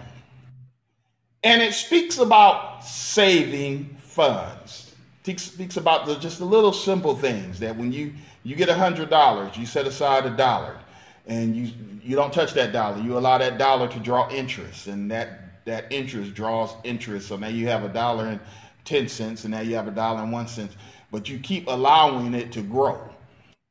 [1.42, 4.87] And it speaks about saving funds
[5.24, 8.12] speaks about the, just the little simple things that when you
[8.44, 10.78] you get a hundred dollars, you set aside a dollar,
[11.26, 13.00] and you you don't touch that dollar.
[13.02, 17.28] You allow that dollar to draw interest, and that that interest draws interest.
[17.28, 18.40] So now you have a dollar and
[18.84, 20.70] ten cents, and now you have a dollar and one cent.
[21.10, 23.00] But you keep allowing it to grow,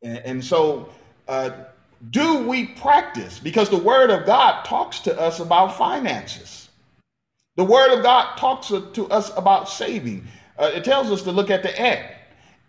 [0.03, 0.89] and, and so.
[1.27, 1.49] Uh,
[2.11, 3.39] do we practice?
[3.39, 6.69] Because the Word of God talks to us about finances.
[7.55, 10.27] The Word of God talks to us about saving.
[10.57, 12.05] Uh, it tells us to look at the end.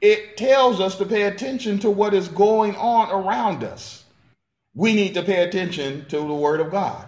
[0.01, 4.05] It tells us to pay attention to what is going on around us.
[4.75, 7.07] We need to pay attention to the Word of God.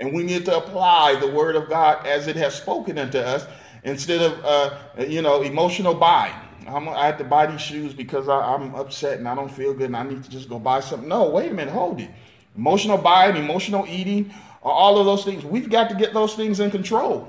[0.00, 3.46] And we need to apply the Word of God as it has spoken unto us
[3.84, 6.34] instead of, uh, you know, emotional buying.
[6.66, 9.74] I'm, i have to buy these shoes because I, am upset and I don't feel
[9.74, 11.08] good and I need to just go buy something.
[11.08, 12.10] No, wait a minute, hold it.
[12.56, 15.44] Emotional buying, emotional eating, all of those things.
[15.44, 17.28] We've got to get those things in control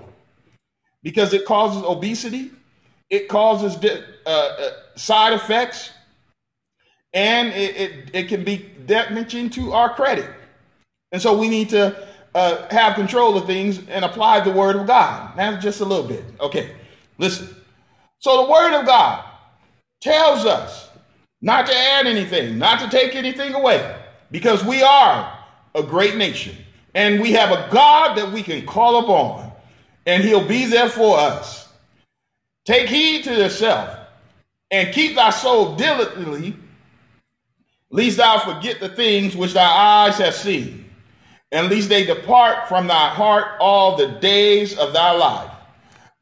[1.02, 2.52] because it causes obesity,
[3.14, 5.92] it causes uh, uh, side effects,
[7.14, 8.58] and it, it, it, can be
[8.88, 10.28] damaging to our credit.
[11.12, 11.96] And so we need to
[12.34, 15.38] uh, have control of things and apply the word of God.
[15.38, 16.26] Now, just a little bit.
[16.40, 16.72] Okay,
[17.20, 17.56] listen.
[18.18, 19.24] So the word of God
[20.02, 20.90] tells us
[21.40, 23.96] not to add anything, not to take anything away,
[24.32, 25.38] because we are
[25.76, 26.56] a great nation
[26.96, 29.52] and we have a God that we can call upon,
[30.08, 31.63] and He'll be there for us.
[32.66, 34.00] Take heed to yourself
[34.72, 36.56] and keep thy soul diligently,
[37.90, 40.90] lest thou forget the things which thy eyes have seen,
[41.52, 45.52] and lest they depart from thy heart all the days of thy life.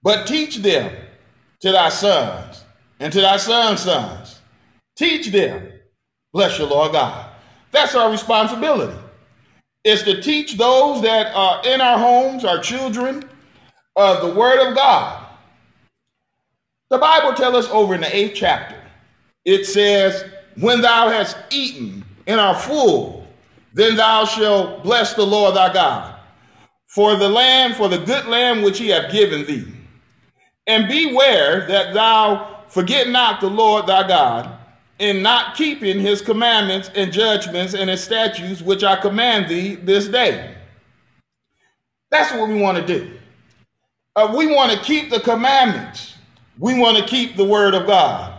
[0.02, 0.94] But teach them
[1.62, 2.64] to thy sons
[3.00, 4.42] and to thy sons' sons.
[4.98, 5.72] Teach them.
[6.34, 7.30] Bless you, Lord God.
[7.72, 8.98] That's our responsibility.
[9.84, 13.24] Is to teach those that are in our homes, our children,
[13.96, 15.21] of the word of God
[16.92, 18.76] the Bible tells us over in the eighth chapter,
[19.46, 20.26] it says,
[20.58, 23.26] When thou hast eaten and are full,
[23.74, 26.20] then thou shalt bless the Lord thy God
[26.88, 29.66] for the land, for the good land which he hath given thee.
[30.68, 34.58] And beware that thou forget not the Lord thy God
[35.00, 40.10] in not keeping his commandments and judgments and his statutes which I command thee this
[40.10, 40.58] day.
[42.10, 43.18] That's what we want to do.
[44.18, 46.11] Uh, we want to keep the commandments.
[46.58, 48.34] We want to keep the word of God.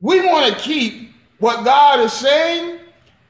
[0.00, 2.80] We want to keep what God is saying,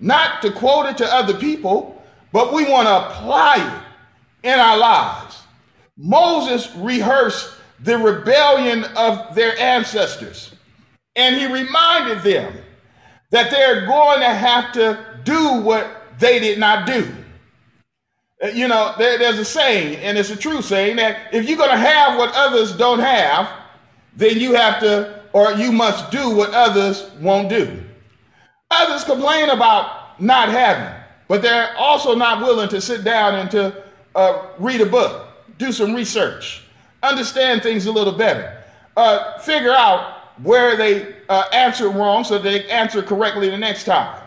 [0.01, 2.03] not to quote it to other people,
[2.33, 3.85] but we want to apply
[4.43, 5.43] it in our lives.
[5.97, 10.55] Moses rehearsed the rebellion of their ancestors,
[11.17, 12.53] and he reminded them
[13.31, 17.07] that they're going to have to do what they did not do.
[18.43, 21.59] Uh, you know, there, there's a saying, and it's a true saying, that if you're
[21.59, 23.49] going to have what others don't have,
[24.17, 27.83] then you have to, or you must do what others won't do.
[28.71, 30.95] Others complain about not having,
[31.29, 33.85] but they're also not willing to sit down and to
[34.15, 36.62] uh, read a book, do some research,
[37.03, 38.62] understand things a little better,
[38.97, 40.12] uh, figure out
[40.43, 44.21] where they uh, answer wrong so they answer correctly the next time.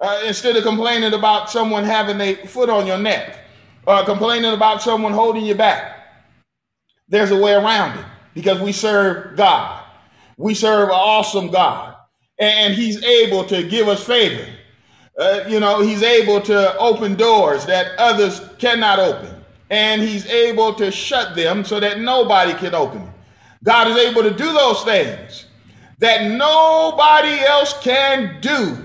[0.00, 3.38] Uh, instead of complaining about someone having a foot on your neck,
[3.86, 5.92] or complaining about someone holding you back,
[7.08, 8.04] there's a way around it
[8.34, 9.84] because we serve God.
[10.36, 11.94] We serve an awesome God,
[12.38, 14.46] and He's able to give us favor.
[15.18, 20.74] Uh, you know, He's able to open doors that others cannot open, and He's able
[20.74, 23.08] to shut them so that nobody can open.
[23.62, 25.46] God is able to do those things
[25.98, 28.76] that nobody else can do.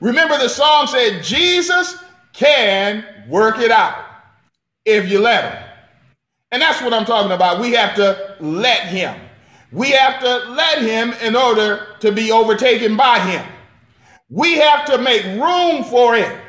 [0.00, 1.96] Remember, the song said, Jesus
[2.32, 4.04] can work it out
[4.84, 5.65] if you let him.
[6.52, 7.60] And that's what I'm talking about.
[7.60, 9.18] We have to let him.
[9.72, 13.44] We have to let him in order to be overtaken by him.
[14.30, 16.40] We have to make room for it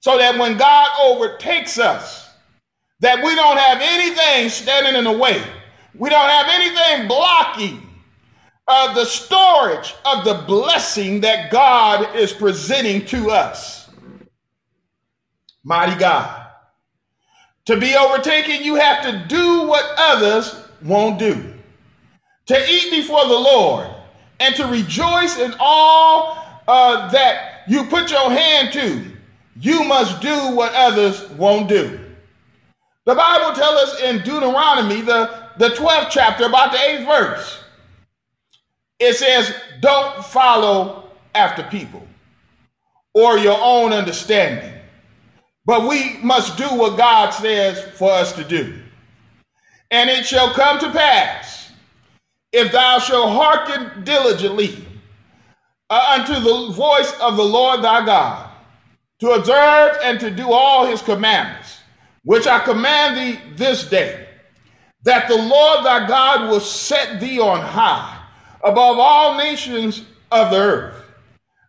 [0.00, 2.30] so that when God overtakes us,
[3.00, 5.42] that we don't have anything standing in the way.
[5.94, 7.88] We don't have anything blocking
[8.68, 13.90] uh, the storage of the blessing that God is presenting to us.
[15.64, 16.41] Mighty God.
[17.66, 21.54] To be overtaken, you have to do what others won't do.
[22.46, 23.88] To eat before the Lord
[24.40, 29.04] and to rejoice in all uh, that you put your hand to,
[29.60, 32.00] you must do what others won't do.
[33.04, 37.64] The Bible tells us in Deuteronomy, the, the 12th chapter, about the 8th verse,
[38.98, 42.06] it says, Don't follow after people
[43.14, 44.72] or your own understanding,
[45.64, 48.74] but we must do what God says for us to do.
[49.90, 51.70] And it shall come to pass,
[52.52, 54.84] if thou shalt hearken diligently
[55.90, 58.50] uh, unto the voice of the Lord thy God,
[59.20, 61.78] to observe and to do all his commandments,
[62.24, 64.26] which I command thee this day,
[65.04, 68.20] that the Lord thy God will set thee on high
[68.64, 71.04] above all nations of the earth.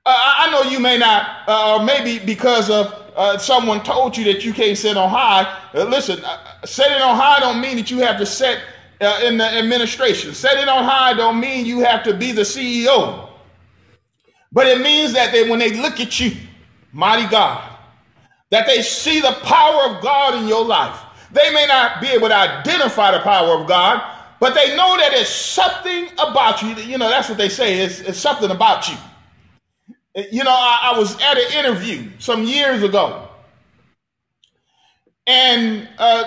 [0.06, 4.24] Uh, I know you may not, uh, or maybe because of uh, someone told you
[4.26, 5.60] that you can't sit on high.
[5.74, 8.60] Uh, listen, uh, setting on high don't mean that you have to sit
[9.02, 10.34] uh, in the administration.
[10.34, 13.30] Setting on high don't mean you have to be the CEO.
[14.52, 16.32] But it means that they, when they look at you,
[16.92, 17.70] mighty God,
[18.52, 21.00] that they see the power of God in your life.
[21.32, 24.02] They may not be able to identify the power of God,
[24.40, 26.76] but they know that it's something about you.
[26.76, 27.80] You know, that's what they say.
[27.80, 28.98] It's, it's something about you.
[30.16, 33.30] You know, I, I, was at an interview some years ago,
[35.26, 36.24] and uh,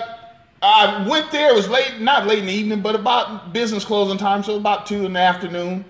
[0.61, 1.51] I went there.
[1.51, 4.87] It was late, not late in the evening, but about business closing time, so about
[4.87, 5.85] two in the afternoon.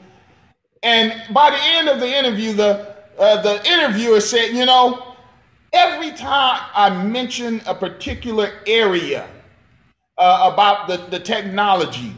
[0.84, 5.16] And by the end of the interview, the uh, the interviewer said, "You know,
[5.74, 9.28] every time I mention a particular area
[10.20, 12.14] uh, about the, the technology,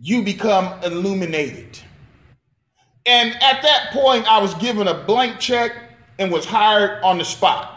[0.00, 1.78] you become illuminated."
[3.06, 5.72] And at that point, I was given a blank check
[6.18, 7.72] and was hired on the spot.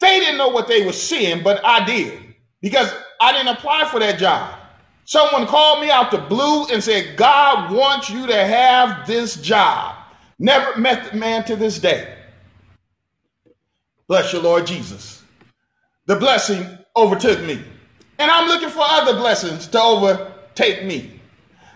[0.00, 2.22] They didn't know what they were seeing, but I did
[2.62, 4.58] because I didn't apply for that job.
[5.04, 9.96] Someone called me out the blue and said, God wants you to have this job.
[10.38, 12.14] Never met the man to this day.
[14.06, 15.22] Bless your Lord Jesus.
[16.06, 17.62] The blessing overtook me.
[18.18, 21.17] And I'm looking for other blessings to overtake me.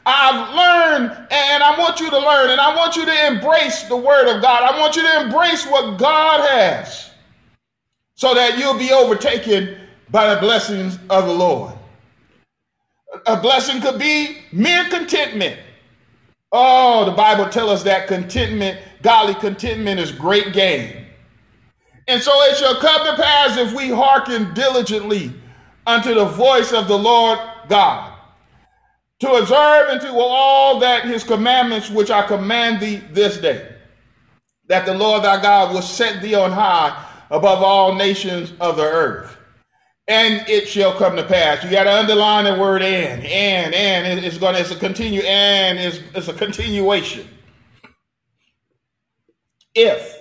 [0.04, 3.96] I've learned, and I want you to learn, and I want you to embrace the
[3.96, 4.62] word of God.
[4.62, 7.10] I want you to embrace what God has
[8.14, 9.78] so that you'll be overtaken
[10.10, 11.74] by the blessings of the Lord.
[13.26, 15.58] A blessing could be mere contentment.
[16.50, 21.06] Oh, the Bible tells us that contentment, godly contentment, is great gain.
[22.08, 25.32] And so it shall come to pass if we hearken diligently
[25.86, 27.38] unto the voice of the Lord
[27.68, 28.11] God,
[29.22, 33.74] to observe and to all that his commandments which I command thee this day,
[34.68, 38.84] that the Lord thy God will set thee on high above all nations of the
[38.84, 39.38] earth
[40.08, 41.62] and it shall come to pass.
[41.62, 44.24] You got to underline the word and, and, and.
[44.24, 47.28] It's going to, it's a continue, and it's, it's a continuation.
[49.74, 50.18] If,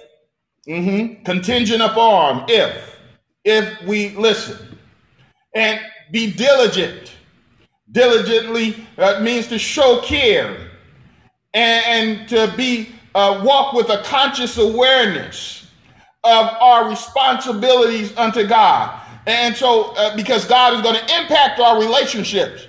[0.68, 2.99] mm-hmm, contingent upon, if,
[3.43, 4.78] if we listen
[5.54, 5.82] and
[6.12, 7.12] be diligent.
[7.91, 10.69] Diligently uh, means to show care
[11.53, 15.67] and, and to be, uh, walk with a conscious awareness
[16.23, 21.79] of our responsibilities unto God and so, uh, because God is going to impact our
[21.79, 22.67] relationships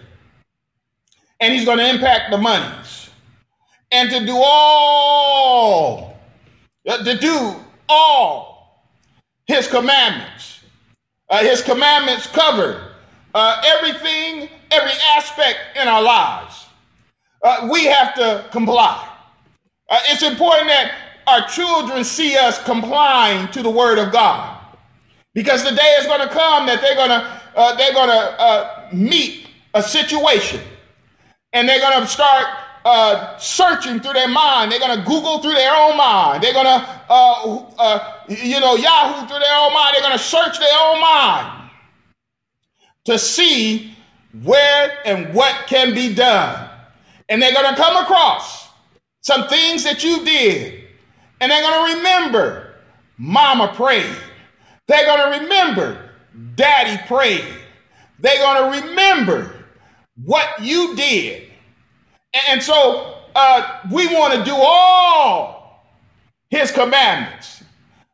[1.40, 3.10] and He's going to impact the monies.
[3.90, 6.18] And to do all,
[6.88, 7.54] uh, to do
[7.88, 8.86] all
[9.46, 10.60] His commandments.
[11.32, 12.92] Uh, his commandments cover
[13.34, 16.66] uh, everything, every aspect in our lives.
[17.42, 19.08] Uh, we have to comply.
[19.88, 20.94] Uh, it's important that
[21.26, 24.58] our children see us complying to the Word of God.
[25.34, 28.40] Because the day is going to come that they're going to uh, they're going to
[28.40, 30.60] uh, meet a situation,
[31.52, 32.46] and they're going to start
[32.84, 34.72] uh, searching through their mind.
[34.72, 36.42] They're going to Google through their own mind.
[36.42, 39.94] They're going to uh, uh, you know Yahoo through their own mind.
[39.94, 41.70] They're going to search their own mind
[43.04, 43.91] to see
[44.42, 46.68] where and what can be done,
[47.28, 48.68] and they're going to come across
[49.20, 50.84] some things that you did,
[51.40, 52.74] and they're going to remember,
[53.18, 54.16] Mama prayed.
[54.88, 56.10] They're going to remember
[56.54, 57.44] daddy prayed.
[58.18, 59.54] They're going to remember
[60.24, 61.48] what you did.
[62.48, 65.86] And so uh, we want to do all
[66.50, 67.62] his commandments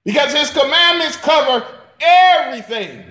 [0.05, 1.66] because his commandments cover
[2.01, 3.05] everything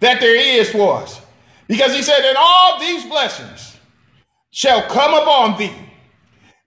[0.00, 1.20] that there is for us.
[1.68, 3.76] Because he said, and all these blessings
[4.50, 5.72] shall come upon thee,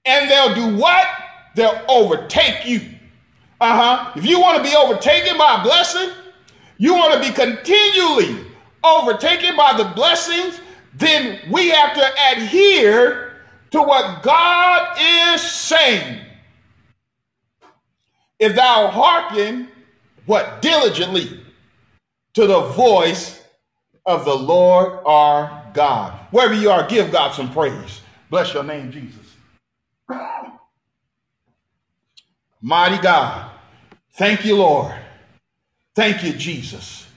[0.05, 1.05] and they'll do what?
[1.55, 2.81] They'll overtake you.
[3.59, 4.11] Uh huh.
[4.15, 6.09] If you want to be overtaken by a blessing,
[6.77, 8.45] you want to be continually
[8.83, 10.59] overtaken by the blessings,
[10.93, 13.33] then we have to adhere
[13.71, 16.19] to what God is saying.
[18.39, 19.67] If thou hearken,
[20.25, 20.61] what?
[20.61, 21.39] Diligently
[22.33, 23.40] to the voice
[24.05, 26.13] of the Lord our God.
[26.31, 28.01] Wherever you are, give God some praise.
[28.29, 29.17] Bless your name, Jesus.
[32.61, 33.51] Mighty God.
[34.13, 34.93] Thank you, Lord.
[35.95, 37.07] Thank you, Jesus.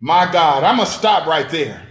[0.00, 1.82] My God, I'm going to stop right there.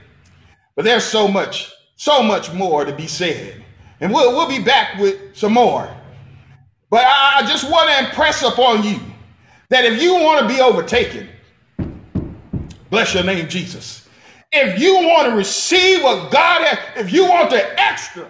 [0.76, 3.64] But there's so much, so much more to be said.
[4.00, 5.90] And we'll, we'll be back with some more.
[6.90, 9.00] But I just want to impress upon you
[9.70, 11.28] that if you want to be overtaken,
[12.90, 14.03] bless your name, Jesus.
[14.54, 18.30] If you want to receive what God has, if you want the extra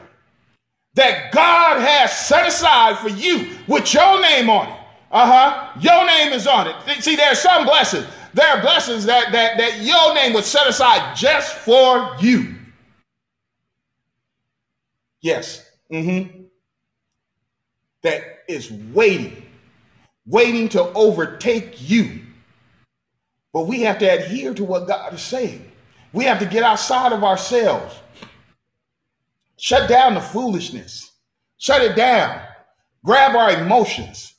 [0.95, 4.79] that God has set aside for you with your name on it,
[5.11, 6.75] uh huh, your name is on it.
[7.03, 8.07] See, there are some blessings.
[8.33, 12.55] There are blessings that, that, that your name was set aside just for you.
[15.21, 15.69] Yes.
[15.91, 16.43] Mm-hmm.
[18.01, 19.43] That is waiting,
[20.25, 22.21] waiting to overtake you.
[23.53, 25.71] But we have to adhere to what God is saying.
[26.13, 27.99] We have to get outside of ourselves.
[29.57, 31.11] Shut down the foolishness.
[31.57, 32.41] Shut it down.
[33.03, 34.33] Grab our emotions.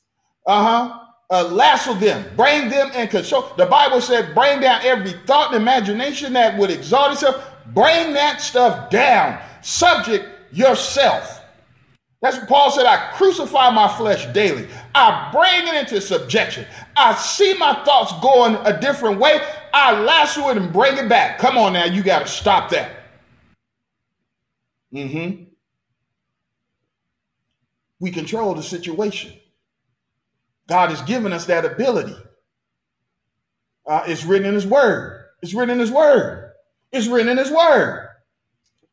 [0.47, 1.01] Uh-huh.
[1.31, 3.51] Uh, lasso them, bring them in control.
[3.57, 7.43] The Bible said, bring down every thought and imagination that would exalt itself.
[7.69, 9.41] Bring that stuff down.
[9.63, 11.41] Subject yourself.
[12.25, 12.87] That's what Paul said.
[12.87, 14.67] I crucify my flesh daily.
[14.95, 16.65] I bring it into subjection.
[16.97, 19.43] I see my thoughts going a different way.
[19.75, 21.39] I lasso it and bring it back.
[21.39, 22.93] Come on now, you got to stop that.
[24.95, 25.45] Mm-hmm.
[28.01, 29.35] We control the situation.
[30.67, 32.17] God has given us that ability.
[33.87, 35.27] Uh, it's written in His Word.
[35.43, 36.53] It's written in His Word.
[36.91, 38.09] It's written in His Word.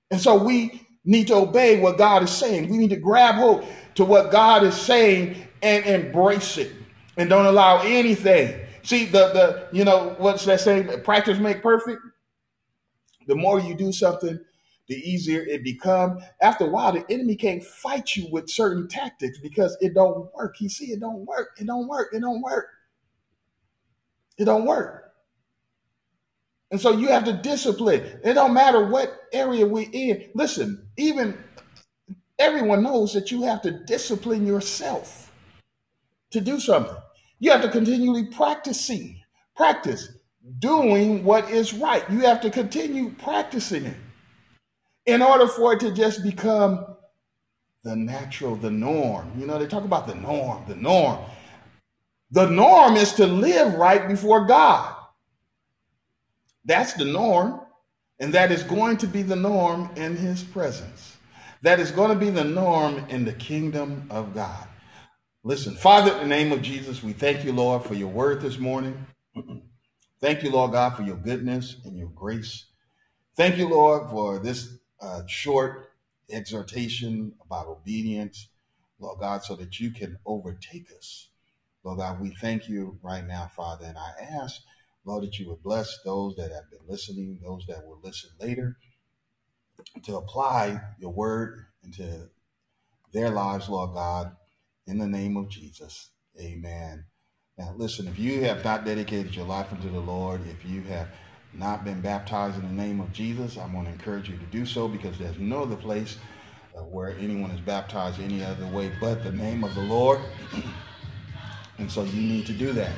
[0.09, 2.69] And so we need to obey what God is saying.
[2.69, 6.71] We need to grab hold to what God is saying and embrace it
[7.17, 8.59] and don't allow anything.
[8.83, 11.03] See, the, the you know, what's that saying?
[11.03, 12.01] Practice make perfect.
[13.27, 14.39] The more you do something,
[14.87, 16.19] the easier it become.
[16.41, 20.55] After a while, the enemy can't fight you with certain tactics because it don't work.
[20.57, 21.49] He see it don't work.
[21.59, 22.09] It don't work.
[22.13, 22.67] It don't work.
[24.37, 25.10] It don't work.
[26.71, 28.19] And so you have to discipline.
[28.23, 30.29] It don't matter what area we're in.
[30.33, 31.37] Listen, even
[32.39, 35.31] everyone knows that you have to discipline yourself
[36.31, 36.95] to do something.
[37.39, 39.21] You have to continually practicing,
[39.55, 40.09] practice
[40.59, 42.09] doing what is right.
[42.09, 43.97] You have to continue practicing it
[45.05, 46.85] in order for it to just become
[47.83, 49.31] the natural, the norm.
[49.37, 51.19] You know, they talk about the norm, the norm.
[52.31, 54.90] The norm is to live right before God.
[56.65, 57.61] That's the norm.
[58.19, 61.17] And that is going to be the norm in his presence.
[61.63, 64.67] That is going to be the norm in the kingdom of God.
[65.43, 68.59] Listen, Father, in the name of Jesus, we thank you, Lord, for your word this
[68.59, 69.07] morning.
[70.21, 72.65] thank you, Lord God, for your goodness and your grace.
[73.35, 75.89] Thank you, Lord, for this uh, short
[76.29, 78.49] exhortation about obedience,
[78.99, 81.29] Lord God, so that you can overtake us.
[81.83, 84.11] Lord God, we thank you right now, Father, and I
[84.43, 84.61] ask
[85.05, 88.77] Lord, that you would bless those that have been listening, those that will listen later,
[90.03, 92.29] to apply your word into
[93.13, 94.35] their lives, Lord God,
[94.87, 96.11] in the name of Jesus.
[96.39, 97.05] Amen.
[97.57, 101.09] Now, listen, if you have not dedicated your life unto the Lord, if you have
[101.53, 104.65] not been baptized in the name of Jesus, I'm going to encourage you to do
[104.65, 106.17] so because there's no other place
[106.77, 110.19] uh, where anyone is baptized any other way but the name of the Lord.
[111.77, 112.93] and so you need to do that.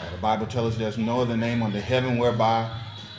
[0.00, 2.70] Uh, the Bible tells us there's no other name under heaven whereby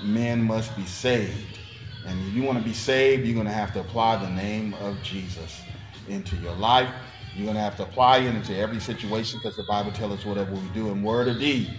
[0.03, 1.59] men must be saved.
[2.05, 4.73] And if you want to be saved, you're going to have to apply the name
[4.75, 5.61] of Jesus
[6.07, 6.89] into your life.
[7.35, 10.25] You're going to have to apply it into every situation because the Bible tells us
[10.25, 11.73] whatever we do in word or deed,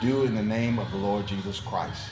[0.00, 2.02] do in the name of the Lord Jesus Christ.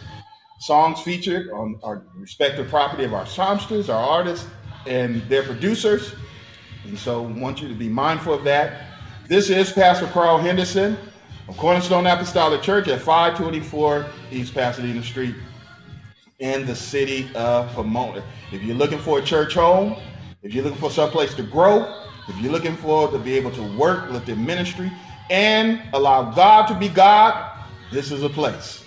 [0.60, 4.46] Songs featured on our respective property of our songsters, our artists,
[4.86, 6.14] and their producers.
[6.84, 8.86] And so I want you to be mindful of that.
[9.28, 10.96] This is Pastor Carl Henderson
[11.48, 15.34] of Cornerstone Apostolic Church at 524 East Pasadena Street
[16.40, 18.22] in the city of Pomona.
[18.52, 19.96] If you're looking for a church home,
[20.42, 23.50] if you're looking for some place to grow, If you're looking for to be able
[23.52, 24.92] to work, lift in ministry,
[25.30, 27.58] and allow God to be God,
[27.90, 28.84] this is a place.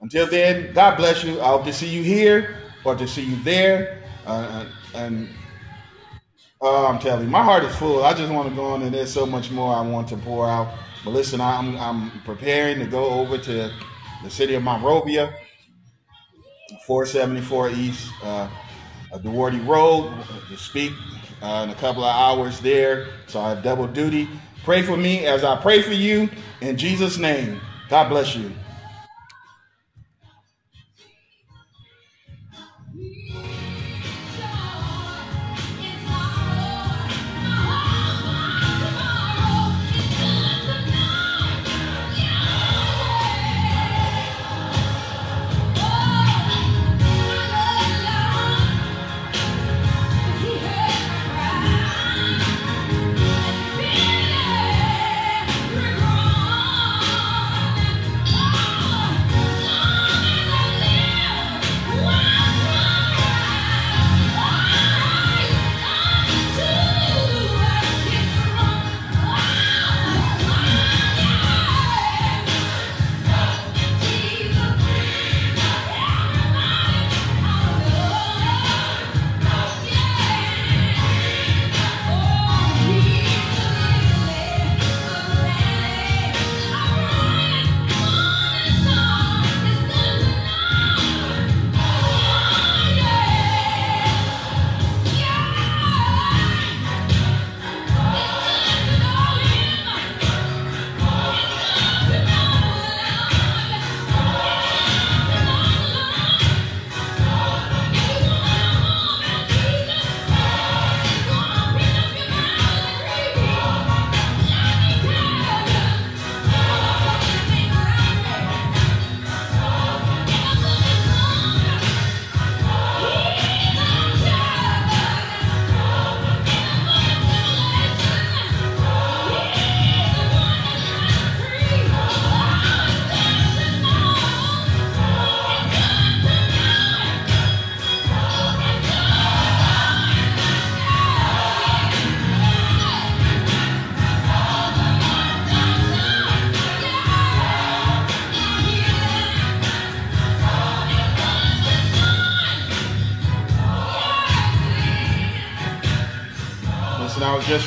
[0.00, 1.40] Until then, God bless you.
[1.40, 4.04] I hope to see you here or to see you there.
[4.24, 5.28] Uh, and
[6.60, 8.04] uh, I'm telling you, my heart is full.
[8.04, 10.48] I just want to go on, and there's so much more I want to pour
[10.48, 10.72] out.
[11.04, 13.72] But listen, I'm, I'm preparing to go over to
[14.22, 15.34] the city of Monrovia,
[16.86, 18.48] 474 East uh,
[19.22, 20.12] Duarte Road,
[20.48, 20.92] to speak
[21.42, 23.08] uh, in a couple of hours there.
[23.26, 24.28] So I have double duty.
[24.64, 26.28] Pray for me as I pray for you
[26.60, 27.60] in Jesus' name.
[27.88, 28.52] God bless you.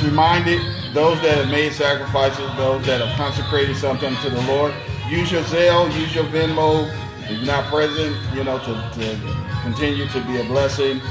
[0.05, 0.61] Reminded
[0.93, 4.73] those that have made sacrifices, those that have consecrated something to the Lord,
[5.09, 6.89] use your Zelle, use your Venmo.
[7.23, 11.01] If you're not present, you know, to, to continue to be a blessing.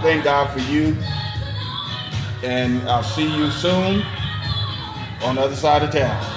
[0.00, 0.96] Thank God for you.
[2.42, 4.02] And I'll see you soon
[5.22, 6.33] on the other side of town.